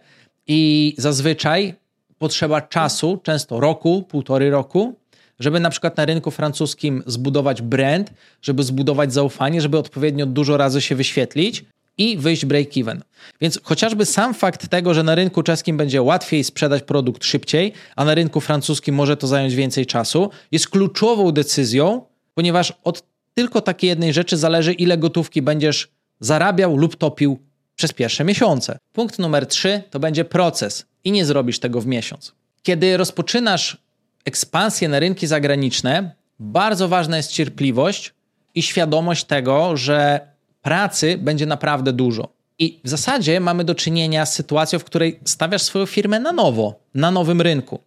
i 0.46 0.94
zazwyczaj 0.98 1.81
potrzeba 2.22 2.60
czasu, 2.60 3.20
często 3.22 3.60
roku, 3.60 4.02
półtory 4.08 4.50
roku, 4.50 4.94
żeby 5.38 5.60
na 5.60 5.70
przykład 5.70 5.96
na 5.96 6.04
rynku 6.04 6.30
francuskim 6.30 7.02
zbudować 7.06 7.62
brand, 7.62 8.12
żeby 8.42 8.62
zbudować 8.62 9.12
zaufanie, 9.12 9.60
żeby 9.60 9.78
odpowiednio 9.78 10.26
dużo 10.26 10.56
razy 10.56 10.80
się 10.80 10.94
wyświetlić 10.94 11.64
i 11.98 12.18
wyjść 12.18 12.46
break-even. 12.46 13.00
Więc 13.40 13.60
chociażby 13.62 14.06
sam 14.06 14.34
fakt 14.34 14.68
tego, 14.68 14.94
że 14.94 15.02
na 15.02 15.14
rynku 15.14 15.42
czeskim 15.42 15.76
będzie 15.76 16.02
łatwiej 16.02 16.44
sprzedać 16.44 16.82
produkt 16.82 17.24
szybciej, 17.24 17.72
a 17.96 18.04
na 18.04 18.14
rynku 18.14 18.40
francuskim 18.40 18.94
może 18.94 19.16
to 19.16 19.26
zająć 19.26 19.54
więcej 19.54 19.86
czasu, 19.86 20.30
jest 20.52 20.68
kluczową 20.68 21.32
decyzją, 21.32 22.02
ponieważ 22.34 22.72
od 22.84 23.02
tylko 23.34 23.60
takiej 23.60 23.88
jednej 23.88 24.12
rzeczy 24.12 24.36
zależy, 24.36 24.72
ile 24.72 24.98
gotówki 24.98 25.42
będziesz 25.42 25.88
zarabiał 26.20 26.76
lub 26.76 26.96
topił 26.96 27.38
przez 27.76 27.92
pierwsze 27.92 28.24
miesiące. 28.24 28.78
Punkt 28.92 29.18
numer 29.18 29.46
trzy 29.46 29.82
to 29.90 30.00
będzie 30.00 30.24
proces 30.24 30.91
i 31.04 31.12
nie 31.12 31.24
zrobisz 31.24 31.58
tego 31.58 31.80
w 31.80 31.86
miesiąc. 31.86 32.32
Kiedy 32.62 32.96
rozpoczynasz 32.96 33.76
ekspansję 34.24 34.88
na 34.88 35.00
rynki 35.00 35.26
zagraniczne, 35.26 36.14
bardzo 36.40 36.88
ważna 36.88 37.16
jest 37.16 37.32
cierpliwość 37.32 38.12
i 38.54 38.62
świadomość 38.62 39.24
tego, 39.24 39.76
że 39.76 40.20
pracy 40.62 41.18
będzie 41.18 41.46
naprawdę 41.46 41.92
dużo. 41.92 42.28
I 42.58 42.80
w 42.84 42.88
zasadzie 42.88 43.40
mamy 43.40 43.64
do 43.64 43.74
czynienia 43.74 44.26
z 44.26 44.34
sytuacją, 44.34 44.78
w 44.78 44.84
której 44.84 45.20
stawiasz 45.24 45.62
swoją 45.62 45.86
firmę 45.86 46.20
na 46.20 46.32
nowo, 46.32 46.80
na 46.94 47.10
nowym 47.10 47.40
rynku. 47.40 47.80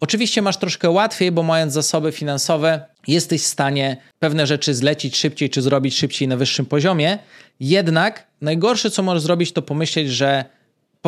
Oczywiście 0.00 0.42
masz 0.42 0.56
troszkę 0.56 0.90
łatwiej, 0.90 1.32
bo 1.32 1.42
mając 1.42 1.72
zasoby 1.72 2.12
finansowe, 2.12 2.80
jesteś 3.06 3.42
w 3.42 3.46
stanie 3.46 3.96
pewne 4.18 4.46
rzeczy 4.46 4.74
zlecić 4.74 5.16
szybciej 5.16 5.50
czy 5.50 5.62
zrobić 5.62 5.96
szybciej 5.96 6.28
na 6.28 6.36
wyższym 6.36 6.66
poziomie. 6.66 7.18
Jednak 7.60 8.26
najgorsze, 8.40 8.90
co 8.90 9.02
możesz 9.02 9.22
zrobić, 9.22 9.52
to 9.52 9.62
pomyśleć, 9.62 10.10
że 10.10 10.44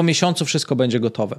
po 0.01 0.05
miesiącu 0.05 0.45
wszystko 0.45 0.77
będzie 0.77 1.01
gotowe. 1.01 1.39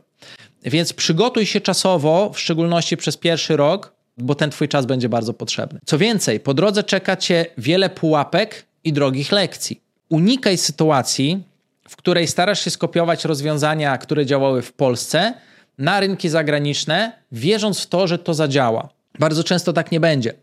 Więc 0.64 0.94
przygotuj 0.94 1.46
się 1.46 1.62
czasowo, 1.62 2.32
w 2.34 2.40
szczególności 2.40 2.98
przez 2.98 3.18
pierwszy 3.18 3.58
rok, 3.58 3.94
bo 4.18 4.36
ten 4.36 4.50
Twój 4.50 4.68
czas 4.68 4.86
będzie 4.86 5.10
bardzo 5.10 5.34
potrzebny. 5.34 5.80
Co 5.86 5.98
więcej, 5.98 6.40
po 6.40 6.54
drodze 6.54 6.84
czeka 6.84 7.18
Cię 7.18 7.46
wiele 7.58 7.90
pułapek 7.90 8.66
i 8.84 8.94
drogich 8.94 9.32
lekcji. 9.32 9.82
Unikaj 10.10 10.58
sytuacji, 10.58 11.44
w 11.90 11.96
której 11.96 12.28
starasz 12.28 12.64
się 12.64 12.70
skopiować 12.70 13.26
rozwiązania, 13.26 13.98
które 13.98 14.26
działały 14.26 14.62
w 14.62 14.74
Polsce, 14.74 15.34
na 15.78 16.00
rynki 16.00 16.30
zagraniczne, 16.30 17.12
wierząc 17.32 17.80
w 17.80 17.88
to, 17.88 18.08
że 18.08 18.20
to 18.20 18.34
zadziała. 18.34 18.90
Bardzo 19.20 19.44
często 19.44 19.74
tak 19.74 19.92
nie 19.92 20.00
będzie. 20.00 20.34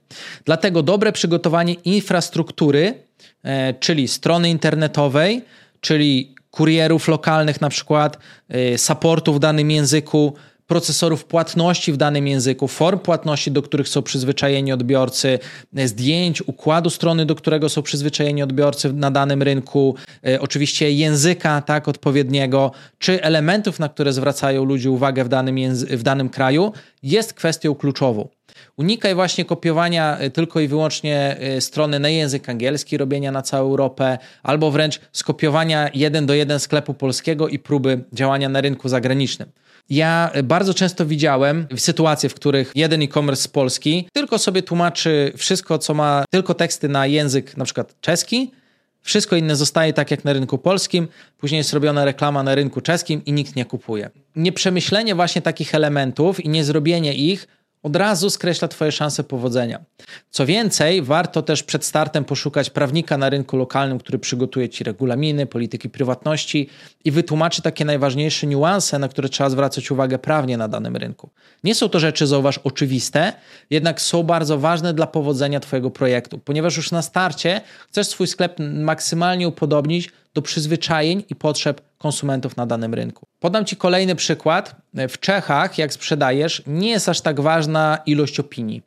Dlatego 0.45 0.83
dobre 0.83 1.13
przygotowanie 1.13 1.75
infrastruktury, 1.75 2.95
e, 3.43 3.75
czyli 3.75 4.09
strony 4.09 4.51
internetowej, 4.51 5.45
czyli 5.81 6.38
kurierów 6.51 7.09
lokalnych, 7.09 7.61
na 7.61 7.69
przykład 7.69 8.19
y, 8.55 8.79
supportu 8.79 9.35
w 9.35 9.39
danym 9.39 9.71
języku, 9.71 10.35
procesorów 10.69 11.25
płatności 11.25 11.93
w 11.93 11.97
danym 11.97 12.27
języku, 12.27 12.69
form 12.69 12.99
płatności, 12.99 13.51
do 13.51 13.63
których 13.63 13.89
są 13.89 14.03
przyzwyczajeni 14.03 14.73
odbiorcy, 14.73 15.39
zdjęć, 15.85 16.43
układu 16.49 16.91
strony, 16.91 17.27
do 17.27 17.35
którego 17.35 17.69
są 17.69 17.83
przyzwyczajeni 17.83 18.43
odbiorcy 18.43 18.93
na 18.93 19.11
danym 19.11 19.43
rynku, 19.43 19.95
y, 20.29 20.41
oczywiście 20.41 20.93
języka 20.93 21.63
tak 21.63 21.89
odpowiedniego, 21.89 22.73
czy 22.99 23.23
elementów, 23.23 23.79
na 23.79 23.89
które 23.89 24.13
zwracają 24.13 24.65
ludzie 24.65 24.91
uwagę 24.91 25.25
w 25.25 25.29
danym, 25.29 25.57
w 25.75 26.03
danym 26.03 26.29
kraju, 26.29 26.73
jest 27.03 27.33
kwestią 27.33 27.75
kluczową. 27.75 28.29
Unikaj 28.79 29.15
właśnie 29.15 29.45
kopiowania 29.45 30.21
y, 30.23 30.31
tylko 30.31 30.61
i 30.61 30.69
wyłącznie 30.69 31.37
y, 31.57 31.61
strony 31.61 32.01
na 32.01 32.09
język 32.09 32.49
angielski, 32.49 32.97
robienia 32.97 33.33
na 33.33 33.43
całą 33.43 33.71
Europę, 33.71 34.19
albo 34.43 34.71
wręcz 34.71 35.01
skopiowania 35.13 35.91
jeden 35.95 36.27
do 36.27 36.35
jeden 36.35 36.61
sklepu 36.61 36.95
polskiego 36.95 37.49
i 37.49 37.59
próby 37.59 38.05
działania 38.13 38.49
na 38.49 38.61
rynku 38.61 38.89
zagranicznym. 38.89 39.49
Ja 39.91 40.31
y, 40.37 40.43
bardzo 40.43 40.75
często 40.75 41.07
widziałem 41.07 41.67
sytuacje, 41.77 42.29
w 42.29 42.35
których 42.35 42.73
jeden 42.75 43.03
e-commerce 43.03 43.43
z 43.43 43.49
Polski 43.49 44.09
tylko 44.13 44.39
sobie 44.39 44.63
tłumaczy 44.63 45.33
wszystko, 45.37 45.79
co 45.79 45.95
ma 45.95 46.25
tylko 46.31 46.55
teksty 46.55 46.89
na 46.89 47.07
język 47.07 47.57
na 47.57 47.65
przykład 47.65 48.01
czeski, 48.01 48.51
wszystko 49.03 49.37
inne 49.37 49.57
zostaje 49.57 49.93
tak 49.93 50.11
jak 50.11 50.25
na 50.25 50.33
rynku 50.33 50.59
polskim, 50.59 51.09
później 51.39 51.59
jest 51.59 51.73
robiona 51.73 52.05
reklama 52.05 52.43
na 52.43 52.55
rynku 52.55 52.81
czeskim 52.81 53.25
i 53.25 53.33
nikt 53.33 53.57
nie 53.57 53.65
kupuje. 53.65 54.11
Nieprzemyślenie 54.37 55.15
właśnie 55.15 55.43
takich 55.43 55.75
elementów 55.75 56.45
i 56.45 56.49
niezrobienie 56.49 57.15
ich 57.15 57.47
od 57.83 57.97
razu 57.97 58.31
skreśla 58.31 58.69
Twoje 58.69 58.93
szanse 58.93 59.25
powodzenia. 59.25 59.85
Co 60.31 60.47
więcej, 60.47 61.03
warto 61.03 61.43
też 61.43 61.63
przed 61.63 61.85
startem 61.85 62.25
poszukać 62.25 62.71
prawnika 62.71 63.19
na 63.19 63.31
rynku 63.31 63.57
lokalnym, 63.57 63.99
który 63.99 64.19
przygotuje 64.19 64.69
Ci 64.69 64.85
regulaminy, 64.85 65.47
polityki 65.47 65.91
prywatności 65.91 66.69
i 67.05 67.11
wytłumaczy 67.11 67.63
takie 67.63 67.85
najważniejsze 67.85 68.47
niuanse, 68.47 68.99
na 68.99 69.09
które 69.09 69.29
trzeba 69.29 69.51
zwracać 69.51 69.91
uwagę 69.91 70.19
prawnie 70.19 70.57
na 70.57 70.69
danym 70.69 70.97
rynku. 70.97 71.31
Nie 71.65 71.75
są 71.75 71.89
to 71.89 71.99
rzeczy, 71.99 72.27
zauważ, 72.27 72.59
oczywiste, 72.59 73.33
jednak 73.71 74.01
są 74.01 74.23
bardzo 74.23 74.59
ważne 74.59 74.95
dla 74.95 75.07
powodzenia 75.07 75.61
Twojego 75.61 75.91
projektu, 75.91 76.39
ponieważ 76.39 76.77
już 76.77 76.91
na 76.91 77.03
starcie 77.03 77.61
chcesz 77.89 78.07
swój 78.07 78.27
sklep 78.27 78.57
maksymalnie 78.59 79.49
upodobnić 79.49 80.13
do 80.35 80.43
przyzwyczajeń 80.43 81.25
i 81.31 81.35
potrzeb 81.35 81.88
konsumentów 81.99 82.57
na 82.57 82.67
danym 82.67 82.95
rynku. 82.95 83.27
Podam 83.41 83.65
Ci 83.65 83.77
kolejny 83.77 84.15
przykład. 84.15 84.77
W 85.09 85.19
Czechach, 85.19 85.79
jak 85.79 85.93
sprzedajesz, 85.93 86.63
nie 86.67 86.91
jest 86.91 87.09
aż 87.09 87.21
tak 87.21 87.41
ważna 87.41 87.99
ilość 88.07 88.41
opinii. 88.41 88.83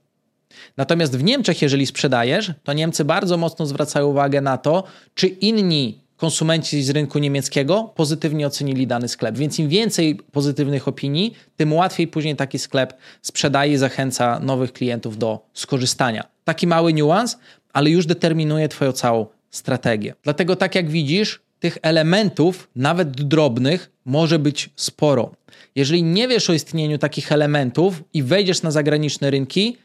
Natomiast 0.78 1.18
w 1.18 1.24
Niemczech, 1.24 1.62
jeżeli 1.62 1.86
sprzedajesz, 1.86 2.52
to 2.64 2.74
Niemcy 2.74 3.06
bardzo 3.06 3.38
mocno 3.38 3.66
zwracają 3.66 4.08
uwagę 4.08 4.42
na 4.42 4.58
to, 4.58 4.84
czy 5.16 5.28
inni 5.28 6.02
konsumenci 6.18 6.84
z 6.84 6.90
rynku 6.90 7.20
niemieckiego 7.20 7.84
pozytywnie 7.96 8.48
ocenili 8.48 8.88
dany 8.88 9.08
sklep. 9.08 9.38
Więc 9.38 9.60
im 9.60 9.70
więcej 9.70 10.16
pozytywnych 10.16 10.88
opinii, 10.88 11.34
tym 11.58 11.74
łatwiej 11.74 12.08
później 12.08 12.36
taki 12.36 12.60
sklep 12.60 12.94
sprzedaje 13.22 13.74
i 13.74 13.78
zachęca 13.78 14.40
nowych 14.40 14.74
klientów 14.74 15.18
do 15.18 15.40
skorzystania. 15.54 16.24
Taki 16.44 16.68
mały 16.68 16.94
niuans, 16.94 17.38
ale 17.74 17.90
już 17.90 18.06
determinuje 18.06 18.68
Twoją 18.68 18.92
całą 18.92 19.26
strategię. 19.52 20.14
Dlatego, 20.24 20.56
tak 20.56 20.76
jak 20.76 20.90
widzisz, 20.90 21.42
tych 21.62 21.78
elementów, 21.82 22.70
nawet 22.76 23.12
drobnych, 23.12 23.92
może 24.06 24.40
być 24.40 24.70
sporo. 24.76 25.32
Jeżeli 25.76 26.04
nie 26.04 26.28
wiesz 26.28 26.50
o 26.50 26.54
istnieniu 26.54 26.98
takich 26.98 27.32
elementów 27.32 28.04
i 28.14 28.24
wejdziesz 28.24 28.62
na 28.62 28.72
zagraniczne 28.72 29.32
rynki, 29.32 29.78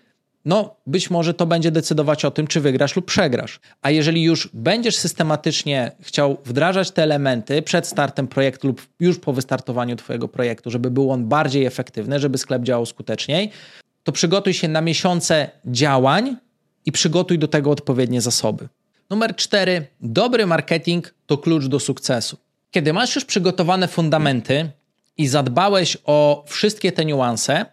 no 0.45 0.77
być 0.87 1.11
może 1.11 1.35
to 1.35 1.47
będzie 1.47 1.71
decydować 1.71 2.25
o 2.25 2.31
tym, 2.31 2.47
czy 2.47 2.61
wygrasz 2.61 2.97
lub 2.97 3.07
przegrasz. 3.07 3.61
A 3.83 3.91
jeżeli 3.91 4.23
już 4.23 4.49
będziesz 4.53 4.97
systematycznie 4.97 5.93
chciał 6.01 6.37
wdrażać 6.45 6.91
te 6.91 7.03
elementy 7.03 7.63
przed 7.63 7.87
startem 7.87 8.29
projektu 8.29 8.67
lub 8.67 8.87
już 9.01 9.19
po 9.19 9.33
wystartowaniu 9.33 9.97
Twojego 9.97 10.29
projektu, 10.29 10.71
żeby 10.71 10.91
był 10.91 11.11
on 11.11 11.29
bardziej 11.29 11.65
efektywny, 11.65 12.21
żeby 12.21 12.39
sklep 12.39 12.63
działał 12.63 12.87
skuteczniej, 12.87 13.51
to 14.03 14.13
przygotuj 14.13 14.55
się 14.55 14.69
na 14.69 14.81
miesiące 14.81 15.51
działań 15.67 16.37
i 16.87 16.93
przygotuj 16.93 17.39
do 17.39 17.49
tego 17.49 17.71
odpowiednie 17.71 18.21
zasoby. 18.21 18.69
Numer 19.11 19.37
cztery. 19.37 19.87
Dobry 20.01 20.47
marketing 20.47 21.15
to 21.27 21.39
klucz 21.39 21.67
do 21.67 21.81
sukcesu. 21.81 22.37
Kiedy 22.71 22.93
masz 22.93 23.15
już 23.15 23.25
przygotowane 23.25 23.89
fundamenty 23.89 24.71
i 25.19 25.29
zadbałeś 25.29 25.97
o 26.05 26.45
wszystkie 26.47 26.93
te 26.93 27.05
niuanse, 27.05 27.67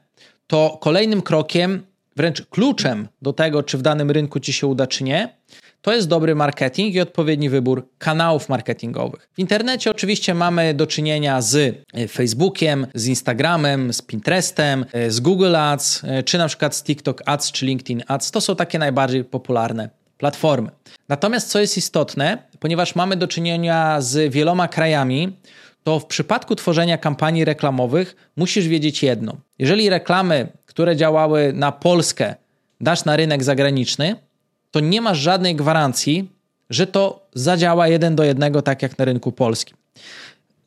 to 0.48 0.78
kolejnym 0.82 1.22
krokiem, 1.22 1.84
wręcz 2.16 2.42
kluczem 2.42 3.08
do 3.22 3.34
tego, 3.34 3.64
czy 3.64 3.78
w 3.78 3.82
danym 3.82 4.12
rynku 4.12 4.40
ci 4.40 4.54
się 4.54 4.68
uda, 4.68 4.88
czy 4.88 5.04
nie, 5.04 5.38
to 5.82 5.94
jest 5.94 6.08
dobry 6.08 6.36
marketing 6.36 6.96
i 6.96 7.02
odpowiedni 7.02 7.50
wybór 7.50 7.88
kanałów 7.98 8.50
marketingowych. 8.50 9.30
W 9.34 9.40
internecie 9.40 9.92
oczywiście 9.92 10.34
mamy 10.34 10.74
do 10.74 10.88
czynienia 10.88 11.42
z 11.42 11.56
e, 11.94 12.08
Facebookiem, 12.08 12.88
z 12.94 13.08
Instagramem, 13.08 13.94
z 13.94 14.02
Pinterestem, 14.02 14.86
e, 14.94 15.12
z 15.12 15.20
Google 15.20 15.56
Ads, 15.56 16.04
e, 16.04 16.24
czy 16.24 16.38
na 16.38 16.48
przykład 16.48 16.76
z 16.76 16.84
TikTok 16.84 17.22
Ads 17.26 17.52
czy 17.52 17.66
LinkedIn 17.66 18.04
Ads. 18.08 18.32
To 18.32 18.42
są 18.42 18.56
takie 18.56 18.80
najbardziej 18.80 19.24
popularne 19.24 20.03
platformy. 20.24 20.72
Natomiast 21.10 21.50
co 21.50 21.60
jest 21.60 21.78
istotne, 21.78 22.38
ponieważ 22.60 22.96
mamy 22.96 23.16
do 23.16 23.28
czynienia 23.28 24.02
z 24.02 24.34
wieloma 24.34 24.68
krajami, 24.68 25.38
to 25.84 26.00
w 26.00 26.06
przypadku 26.06 26.56
tworzenia 26.56 26.98
kampanii 26.98 27.46
reklamowych 27.46 28.16
musisz 28.36 28.68
wiedzieć 28.68 29.04
jedno. 29.04 29.38
Jeżeli 29.60 29.90
reklamy, 29.90 30.48
które 30.66 30.96
działały 30.96 31.54
na 31.54 31.72
Polskę, 31.72 32.36
dasz 32.82 33.06
na 33.06 33.16
rynek 33.16 33.44
zagraniczny, 33.44 34.16
to 34.72 34.80
nie 34.80 35.02
masz 35.02 35.18
żadnej 35.18 35.56
gwarancji, 35.56 36.32
że 36.70 36.88
to 36.88 37.28
zadziała 37.34 37.88
jeden 37.88 38.16
do 38.16 38.24
jednego, 38.24 38.62
tak 38.62 38.82
jak 38.82 38.98
na 38.98 39.06
rynku 39.06 39.32
polskim. 39.32 39.78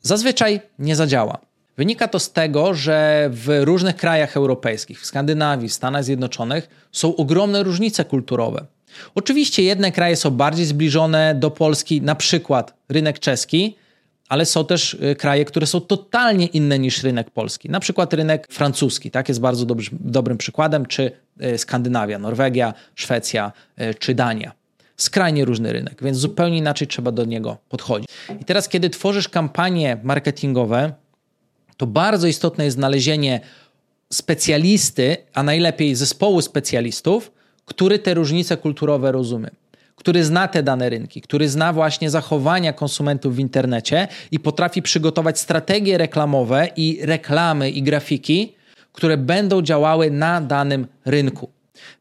Zazwyczaj 0.01 0.61
nie 0.79 0.95
zadziała. 0.95 1.37
Wynika 1.77 2.07
to 2.07 2.19
z 2.19 2.31
tego, 2.31 2.73
że 2.73 3.29
w 3.33 3.61
różnych 3.63 3.95
krajach 3.95 4.37
europejskich, 4.37 5.01
w 5.01 5.05
Skandynawii, 5.05 5.69
w 5.69 5.73
Stanach 5.73 6.03
Zjednoczonych 6.03 6.69
są 6.91 7.15
ogromne 7.15 7.63
różnice 7.63 8.05
kulturowe. 8.05 8.65
Oczywiście 9.15 9.63
jedne 9.63 9.91
kraje 9.91 10.15
są 10.15 10.31
bardziej 10.31 10.65
zbliżone 10.65 11.35
do 11.35 11.51
Polski, 11.51 12.01
na 12.01 12.15
przykład 12.15 12.73
rynek 12.89 13.19
czeski, 13.19 13.75
ale 14.29 14.45
są 14.45 14.65
też 14.65 14.93
y, 14.93 15.15
kraje, 15.15 15.45
które 15.45 15.67
są 15.67 15.81
totalnie 15.81 16.45
inne 16.45 16.79
niż 16.79 17.03
rynek 17.03 17.31
polski. 17.31 17.69
Na 17.69 17.79
przykład 17.79 18.13
rynek 18.13 18.47
francuski, 18.49 19.11
tak 19.11 19.27
jest 19.27 19.39
bardzo 19.39 19.65
dobry, 19.65 19.85
dobrym 19.91 20.37
przykładem, 20.37 20.85
czy 20.85 21.11
y, 21.41 21.57
Skandynawia, 21.57 22.19
Norwegia, 22.19 22.73
Szwecja 22.95 23.51
y, 23.81 23.93
czy 23.93 24.15
Dania. 24.15 24.51
Skrajnie 24.97 25.45
różny 25.45 25.73
rynek, 25.73 26.03
więc 26.03 26.17
zupełnie 26.17 26.57
inaczej 26.57 26.87
trzeba 26.87 27.11
do 27.11 27.25
niego 27.25 27.57
podchodzić. 27.69 28.09
I 28.41 28.45
teraz, 28.45 28.69
kiedy 28.69 28.89
tworzysz 28.89 29.29
kampanie 29.29 29.97
marketingowe, 30.03 30.93
to 31.77 31.87
bardzo 31.87 32.27
istotne 32.27 32.65
jest 32.65 32.77
znalezienie 32.77 33.39
specjalisty, 34.13 35.17
a 35.33 35.43
najlepiej 35.43 35.95
zespołu 35.95 36.41
specjalistów, 36.41 37.31
który 37.67 37.99
te 37.99 38.13
różnice 38.13 38.57
kulturowe 38.57 39.11
rozumie 39.11 39.49
który 39.97 40.23
zna 40.23 40.47
te 40.47 40.63
dane 40.63 40.89
rynki, 40.89 41.21
który 41.21 41.49
zna 41.49 41.73
właśnie 41.73 42.09
zachowania 42.09 42.73
konsumentów 42.73 43.35
w 43.35 43.39
internecie 43.39 44.07
i 44.31 44.39
potrafi 44.39 44.81
przygotować 44.81 45.39
strategie 45.39 45.97
reklamowe 45.97 46.67
i 46.75 46.99
reklamy 47.01 47.69
i 47.69 47.83
grafiki, 47.83 48.53
które 48.93 49.17
będą 49.17 49.61
działały 49.61 50.11
na 50.11 50.41
danym 50.41 50.87
rynku. 51.05 51.49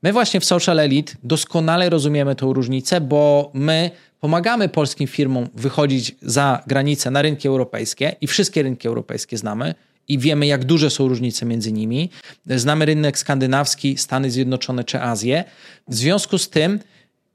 My 0.03 0.13
właśnie 0.13 0.41
w 0.41 0.45
Social 0.45 0.81
Elite 0.81 1.13
doskonale 1.25 1.91
rozumiemy 1.91 2.35
tę 2.35 2.47
różnicę, 2.53 3.01
bo 3.01 3.51
my 3.55 3.91
pomagamy 4.21 4.69
polskim 4.69 5.07
firmom 5.07 5.49
wychodzić 5.55 6.17
za 6.23 6.63
granicę 6.67 7.11
na 7.11 7.23
rynki 7.23 7.49
europejskie 7.49 8.17
i 8.21 8.27
wszystkie 8.27 8.63
rynki 8.63 8.89
europejskie 8.89 9.39
znamy 9.39 9.75
i 10.09 10.19
wiemy, 10.19 10.47
jak 10.47 10.65
duże 10.65 10.91
są 10.91 11.09
różnice 11.09 11.47
między 11.47 11.73
nimi. 11.73 12.11
Znamy 12.47 12.85
rynek 12.85 13.19
skandynawski, 13.19 13.99
Stany 13.99 14.31
Zjednoczone 14.31 14.85
czy 14.85 15.01
Azję. 15.01 15.45
W 15.89 15.95
związku 15.95 16.39
z 16.39 16.51
tym 16.51 16.81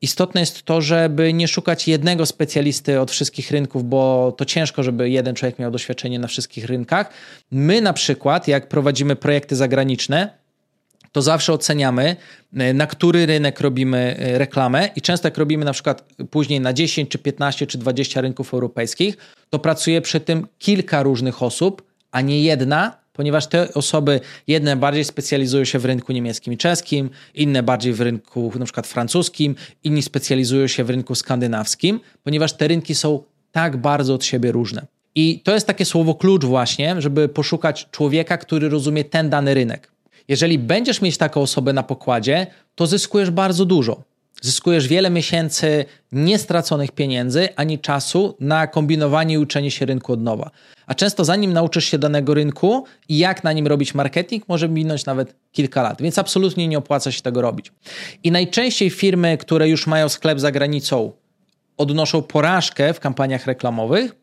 Istotne 0.02 0.42
jest 0.42 0.64
to, 0.64 0.82
żeby 0.82 1.34
nie 1.34 1.48
szukać 1.48 1.88
jednego 1.88 2.26
specjalisty 2.26 3.00
od 3.00 3.12
wszystkich 3.12 3.52
rynków, 3.52 3.90
bo 3.90 4.34
to 4.38 4.46
ciężko, 4.46 4.84
żeby 4.84 5.10
jeden 5.10 5.36
człowiek 5.36 5.60
miał 5.60 5.72
doświadczenie 5.72 6.20
na 6.20 6.28
wszystkich 6.28 6.66
rynkach. 6.66 7.10
My 7.52 7.82
na 7.82 7.94
przykład, 7.94 8.48
jak 8.48 8.70
prowadzimy 8.70 9.16
projekty 9.16 9.56
zagraniczne, 9.56 10.30
to 11.12 11.22
zawsze 11.22 11.54
oceniamy, 11.54 12.16
e, 12.54 12.74
na 12.74 12.88
który 12.88 13.26
rynek 13.26 13.60
robimy 13.60 14.16
e, 14.20 14.38
reklamę 14.38 14.90
i 14.96 15.02
często 15.02 15.28
jak 15.28 15.38
robimy 15.38 15.66
na 15.66 15.74
przykład 15.74 16.06
później 16.30 16.60
na 16.62 16.74
10 16.74 17.10
czy 17.10 17.18
15 17.18 17.68
czy 17.68 17.78
20 17.78 18.22
rynków 18.22 18.54
europejskich, 18.54 19.18
to 19.50 19.60
pracuje 19.60 20.02
przy 20.02 20.20
tym 20.20 20.48
kilka 20.60 21.04
różnych 21.04 21.44
osób, 21.44 21.91
a 22.12 22.22
nie 22.22 22.42
jedna, 22.42 22.98
ponieważ 23.14 23.48
te 23.48 23.74
osoby, 23.74 24.20
jedne 24.48 24.76
bardziej 24.76 25.04
specjalizują 25.04 25.66
się 25.66 25.80
w 25.80 25.86
rynku 25.86 26.12
niemieckim 26.12 26.54
i 26.54 26.58
czeskim, 26.58 27.10
inne 27.36 27.64
bardziej 27.64 27.94
w 27.94 28.02
rynku 28.02 28.52
na 28.60 28.66
przykład 28.66 28.88
francuskim, 28.88 29.56
inni 29.84 30.02
specjalizują 30.02 30.68
się 30.68 30.84
w 30.84 30.90
rynku 30.90 31.16
skandynawskim, 31.16 32.00
ponieważ 32.24 32.54
te 32.54 32.68
rynki 32.68 32.96
są 32.96 33.24
tak 33.52 33.78
bardzo 33.78 34.14
od 34.14 34.26
siebie 34.26 34.52
różne. 34.52 34.86
I 35.16 35.40
to 35.40 35.54
jest 35.54 35.68
takie 35.68 35.86
słowo 35.86 36.16
klucz 36.16 36.46
właśnie, 36.46 37.02
żeby 37.02 37.30
poszukać 37.30 37.88
człowieka, 37.92 38.38
który 38.38 38.70
rozumie 38.70 39.04
ten 39.04 39.30
dany 39.30 39.54
rynek. 39.54 39.92
Jeżeli 40.28 40.60
będziesz 40.60 41.02
mieć 41.02 41.18
taką 41.18 41.42
osobę 41.42 41.74
na 41.74 41.84
pokładzie, 41.84 42.48
to 42.76 42.88
zyskujesz 42.88 43.32
bardzo 43.32 43.66
dużo. 43.66 44.04
Zyskujesz 44.42 44.88
wiele 44.88 45.10
miesięcy 45.10 45.86
niestraconych 46.12 46.92
pieniędzy 46.92 47.56
ani 47.56 47.80
czasu 47.80 48.38
na 48.40 48.68
kombinowanie 48.68 49.36
i 49.36 49.38
uczenie 49.38 49.72
się 49.72 49.86
rynku 49.86 50.14
od 50.14 50.22
nowa. 50.22 50.52
A 50.88 50.96
często 50.96 51.26
zanim 51.26 51.54
nauczysz 51.54 51.86
się 51.86 51.98
danego 51.98 52.34
rynku 52.34 52.86
i 53.10 53.18
jak 53.18 53.44
na 53.44 53.54
nim 53.54 53.68
robić 53.68 53.94
marketing, 53.94 54.48
może 54.48 54.70
minąć 54.70 55.06
nawet 55.06 55.36
kilka 55.52 55.82
lat, 55.82 56.02
więc 56.02 56.18
absolutnie 56.18 56.68
nie 56.68 56.78
opłaca 56.78 57.12
się 57.12 57.22
tego 57.22 57.42
robić. 57.42 57.72
I 58.24 58.32
najczęściej 58.32 58.90
firmy, 58.90 59.38
które 59.38 59.70
już 59.70 59.88
mają 59.88 60.10
sklep 60.10 60.40
za 60.40 60.52
granicą, 60.52 61.12
odnoszą 61.78 62.22
porażkę 62.22 62.94
w 62.94 63.00
kampaniach 63.00 63.46
reklamowych, 63.46 64.16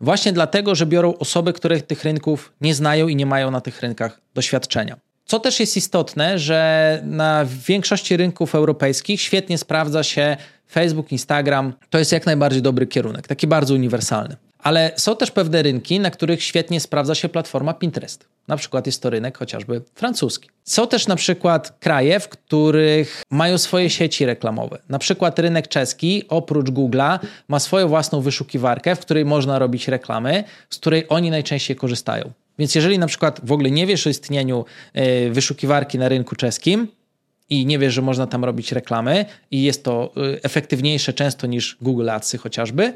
właśnie 0.00 0.32
dlatego, 0.32 0.74
że 0.74 0.86
biorą 0.86 1.14
osoby, 1.18 1.52
które 1.52 1.80
tych 1.80 2.04
rynków 2.04 2.52
nie 2.60 2.74
znają 2.74 3.08
i 3.08 3.16
nie 3.16 3.26
mają 3.26 3.50
na 3.50 3.60
tych 3.60 3.80
rynkach 3.80 4.20
doświadczenia. 4.34 5.05
Co 5.26 5.40
też 5.40 5.60
jest 5.60 5.76
istotne, 5.76 6.38
że 6.38 7.00
na 7.04 7.46
większości 7.66 8.16
rynków 8.16 8.54
europejskich 8.54 9.20
świetnie 9.20 9.58
sprawdza 9.58 10.02
się 10.02 10.36
Facebook, 10.70 11.12
Instagram. 11.12 11.72
To 11.90 11.98
jest 11.98 12.12
jak 12.12 12.26
najbardziej 12.26 12.62
dobry 12.62 12.86
kierunek, 12.86 13.28
taki 13.28 13.46
bardzo 13.46 13.74
uniwersalny. 13.74 14.36
Ale 14.58 14.92
są 14.96 15.16
też 15.16 15.30
pewne 15.30 15.62
rynki, 15.62 16.00
na 16.00 16.10
których 16.10 16.42
świetnie 16.42 16.80
sprawdza 16.80 17.14
się 17.14 17.28
platforma 17.28 17.74
Pinterest. 17.74 18.28
Na 18.48 18.56
przykład 18.56 18.86
jest 18.86 19.02
to 19.02 19.10
rynek 19.10 19.38
chociażby 19.38 19.82
francuski. 19.94 20.50
Są 20.64 20.86
też 20.86 21.06
na 21.06 21.16
przykład 21.16 21.76
kraje, 21.80 22.20
w 22.20 22.28
których 22.28 23.22
mają 23.30 23.58
swoje 23.58 23.90
sieci 23.90 24.26
reklamowe. 24.26 24.78
Na 24.88 24.98
przykład 24.98 25.38
rynek 25.38 25.68
czeski 25.68 26.24
oprócz 26.28 26.66
Google'a 26.66 27.18
ma 27.48 27.60
swoją 27.60 27.88
własną 27.88 28.20
wyszukiwarkę, 28.20 28.96
w 28.96 29.00
której 29.00 29.24
można 29.24 29.58
robić 29.58 29.88
reklamy, 29.88 30.44
z 30.70 30.78
której 30.78 31.04
oni 31.08 31.30
najczęściej 31.30 31.76
korzystają. 31.76 32.32
Więc 32.58 32.74
jeżeli 32.74 32.98
na 32.98 33.06
przykład 33.06 33.40
w 33.44 33.52
ogóle 33.52 33.70
nie 33.70 33.86
wiesz 33.86 34.06
o 34.06 34.10
istnieniu 34.10 34.64
e, 34.92 35.30
wyszukiwarki 35.30 35.98
na 35.98 36.08
rynku 36.08 36.36
czeskim 36.36 36.88
i 37.50 37.66
nie 37.66 37.78
wiesz, 37.78 37.94
że 37.94 38.02
można 38.02 38.26
tam 38.26 38.44
robić 38.44 38.72
reklamy 38.72 39.24
i 39.50 39.62
jest 39.62 39.84
to 39.84 40.12
e, 40.16 40.44
efektywniejsze 40.44 41.12
często 41.12 41.46
niż 41.46 41.76
Google 41.80 42.10
Adsy 42.10 42.38
chociażby, 42.38 42.94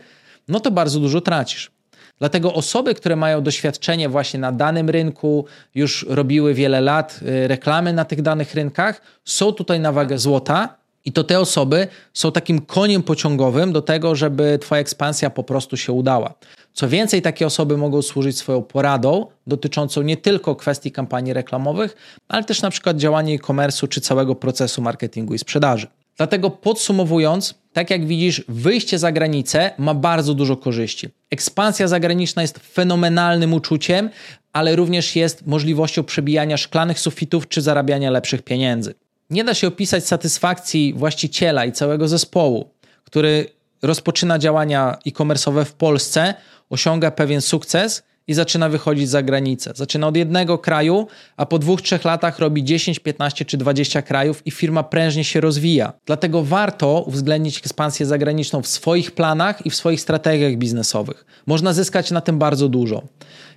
no 0.48 0.60
to 0.60 0.70
bardzo 0.70 1.00
dużo 1.00 1.20
tracisz. 1.20 1.70
Dlatego 2.18 2.54
osoby, 2.54 2.94
które 2.94 3.16
mają 3.16 3.42
doświadczenie 3.42 4.08
właśnie 4.08 4.40
na 4.40 4.52
danym 4.52 4.90
rynku, 4.90 5.46
już 5.74 6.06
robiły 6.08 6.54
wiele 6.54 6.80
lat 6.80 7.20
e, 7.22 7.48
reklamy 7.48 7.92
na 7.92 8.04
tych 8.04 8.22
danych 8.22 8.54
rynkach, 8.54 9.02
są 9.24 9.52
tutaj 9.52 9.80
na 9.80 9.92
wagę 9.92 10.18
złota 10.18 10.79
i 11.04 11.12
to 11.12 11.24
te 11.24 11.40
osoby 11.40 11.86
są 12.14 12.32
takim 12.32 12.60
koniem 12.60 13.02
pociągowym 13.02 13.72
do 13.72 13.82
tego, 13.82 14.14
żeby 14.14 14.58
Twoja 14.60 14.80
ekspansja 14.80 15.30
po 15.30 15.42
prostu 15.42 15.76
się 15.76 15.92
udała. 15.92 16.34
Co 16.72 16.88
więcej, 16.88 17.22
takie 17.22 17.46
osoby 17.46 17.76
mogą 17.76 18.02
służyć 18.02 18.38
swoją 18.38 18.62
poradą 18.62 19.26
dotyczącą 19.46 20.02
nie 20.02 20.16
tylko 20.16 20.56
kwestii 20.56 20.92
kampanii 20.92 21.32
reklamowych, 21.32 21.96
ale 22.28 22.44
też 22.44 22.62
na 22.62 22.70
przykład 22.70 22.96
działania 22.96 23.34
e-commerce 23.34 23.88
czy 23.88 24.00
całego 24.00 24.34
procesu 24.34 24.82
marketingu 24.82 25.34
i 25.34 25.38
sprzedaży. 25.38 25.86
Dlatego 26.16 26.50
podsumowując, 26.50 27.54
tak 27.72 27.90
jak 27.90 28.06
widzisz, 28.06 28.44
wyjście 28.48 28.98
za 28.98 29.12
granicę 29.12 29.70
ma 29.78 29.94
bardzo 29.94 30.34
dużo 30.34 30.56
korzyści. 30.56 31.08
Ekspansja 31.30 31.88
zagraniczna 31.88 32.42
jest 32.42 32.58
fenomenalnym 32.58 33.54
uczuciem, 33.54 34.10
ale 34.52 34.76
również 34.76 35.16
jest 35.16 35.46
możliwością 35.46 36.04
przebijania 36.04 36.56
szklanych 36.56 37.00
sufitów 37.00 37.48
czy 37.48 37.62
zarabiania 37.62 38.10
lepszych 38.10 38.42
pieniędzy. 38.42 38.94
Nie 39.30 39.44
da 39.44 39.54
się 39.54 39.68
opisać 39.68 40.06
satysfakcji 40.06 40.94
właściciela 40.96 41.64
i 41.64 41.72
całego 41.72 42.08
zespołu, 42.08 42.70
który 43.04 43.46
rozpoczyna 43.82 44.38
działania 44.38 44.98
e-commerce'owe 45.06 45.64
w 45.64 45.72
Polsce, 45.72 46.34
osiąga 46.70 47.10
pewien 47.10 47.40
sukces 47.40 48.02
i 48.26 48.34
zaczyna 48.34 48.68
wychodzić 48.68 49.08
za 49.08 49.22
granicę. 49.22 49.72
Zaczyna 49.74 50.06
od 50.08 50.16
jednego 50.16 50.58
kraju, 50.58 51.06
a 51.36 51.46
po 51.46 51.58
dwóch, 51.58 51.82
trzech 51.82 52.04
latach 52.04 52.38
robi 52.38 52.64
10, 52.64 52.98
15 52.98 53.44
czy 53.44 53.56
20 53.56 54.02
krajów 54.02 54.46
i 54.46 54.50
firma 54.50 54.82
prężnie 54.82 55.24
się 55.24 55.40
rozwija. 55.40 55.92
Dlatego 56.06 56.42
warto 56.42 57.04
uwzględnić 57.06 57.58
ekspansję 57.58 58.06
zagraniczną 58.06 58.62
w 58.62 58.66
swoich 58.66 59.10
planach 59.10 59.66
i 59.66 59.70
w 59.70 59.74
swoich 59.74 60.00
strategiach 60.00 60.56
biznesowych. 60.56 61.24
Można 61.46 61.72
zyskać 61.72 62.10
na 62.10 62.20
tym 62.20 62.38
bardzo 62.38 62.68
dużo. 62.68 63.02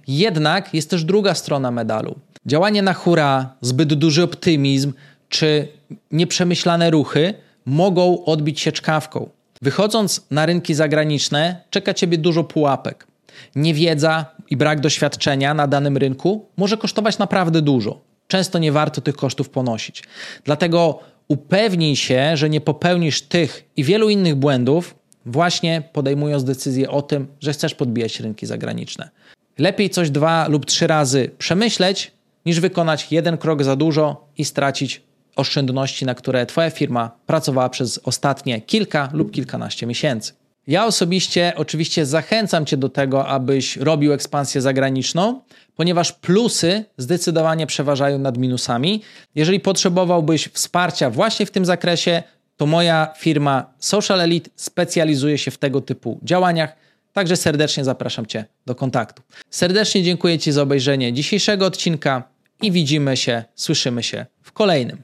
Jednak 0.08 0.74
jest 0.74 0.90
też 0.90 1.04
druga 1.04 1.36
strona 1.36 1.72
medalu. 1.72 2.16
Działanie 2.46 2.82
na 2.82 2.94
hura, 2.94 3.56
zbyt 3.62 3.94
duży 3.94 4.24
optymizm 4.24 4.94
czy 5.34 5.68
nieprzemyślane 6.12 6.92
ruchy 6.92 7.34
mogą 7.66 8.26
odbić 8.26 8.60
się 8.60 8.72
czkawką. 8.72 9.30
Wychodząc 9.62 10.26
na 10.32 10.46
rynki 10.46 10.74
zagraniczne, 10.74 11.62
czeka 11.70 11.94
ciebie 11.94 12.18
dużo 12.18 12.44
pułapek. 12.44 13.08
Niewiedza 13.56 14.26
i 14.50 14.58
brak 14.58 14.80
doświadczenia 14.80 15.54
na 15.54 15.68
danym 15.68 15.98
rynku 15.98 16.46
może 16.58 16.78
kosztować 16.78 17.18
naprawdę 17.18 17.62
dużo. 17.62 18.02
Często 18.28 18.60
nie 18.60 18.72
warto 18.72 19.02
tych 19.02 19.16
kosztów 19.16 19.50
ponosić. 19.50 20.04
Dlatego 20.44 21.00
upewnij 21.28 21.96
się, 21.96 22.38
że 22.38 22.50
nie 22.50 22.62
popełnisz 22.62 23.22
tych 23.22 23.64
i 23.78 23.84
wielu 23.84 24.10
innych 24.10 24.36
błędów, 24.36 24.96
właśnie 25.26 25.84
podejmując 25.94 26.44
decyzję 26.44 26.90
o 26.90 27.02
tym, 27.02 27.28
że 27.40 27.54
chcesz 27.54 27.76
podbijać 27.76 28.20
rynki 28.20 28.46
zagraniczne. 28.46 29.10
Lepiej 29.58 29.90
coś 29.90 30.10
dwa 30.10 30.48
lub 30.48 30.66
trzy 30.66 30.88
razy 30.88 31.32
przemyśleć, 31.38 32.12
niż 32.46 32.60
wykonać 32.60 33.08
jeden 33.12 33.38
krok 33.38 33.64
za 33.64 33.76
dużo 33.76 34.28
i 34.38 34.46
stracić 34.46 35.02
oszczędności, 35.36 36.06
na 36.06 36.16
które 36.16 36.46
Twoja 36.46 36.70
firma 36.70 37.12
pracowała 37.26 37.70
przez 37.70 38.00
ostatnie 38.04 38.62
kilka 38.62 39.10
lub 39.14 39.32
kilkanaście 39.32 39.86
miesięcy. 39.86 40.34
Ja 40.68 40.86
osobiście 40.86 41.54
oczywiście 41.56 42.06
zachęcam 42.06 42.66
Cię 42.66 42.78
do 42.78 42.90
tego, 42.90 43.28
abyś 43.28 43.78
robił 43.78 44.14
ekspansję 44.14 44.62
zagraniczną, 44.62 45.42
ponieważ 45.76 46.12
plusy 46.12 46.86
zdecydowanie 46.98 47.68
przeważają 47.68 48.20
nad 48.20 48.38
minusami. 48.38 49.02
Jeżeli 49.36 49.60
potrzebowałbyś 49.60 50.50
wsparcia 50.54 51.10
właśnie 51.10 51.46
w 51.46 51.52
tym 51.52 51.66
zakresie, 51.66 52.24
to 52.58 52.66
moja 52.66 53.14
firma 53.18 53.74
Social 53.80 54.22
Elite 54.22 54.50
specjalizuje 54.56 55.38
się 55.38 55.52
w 55.52 55.58
tego 55.58 55.82
typu 55.82 56.20
działaniach. 56.24 56.76
Także 57.14 57.38
serdecznie 57.38 57.84
zapraszam 57.84 58.26
Cię 58.26 58.46
do 58.66 58.76
kontaktu. 58.76 59.22
Serdecznie 59.50 60.04
dziękuję 60.04 60.40
Ci 60.40 60.52
za 60.52 60.62
obejrzenie 60.62 61.14
dzisiejszego 61.14 61.66
odcinka 61.66 62.24
i 62.62 62.72
widzimy 62.72 63.18
się, 63.18 63.44
słyszymy 63.56 64.04
się 64.04 64.26
w 64.42 64.52
kolejnym. 64.52 65.04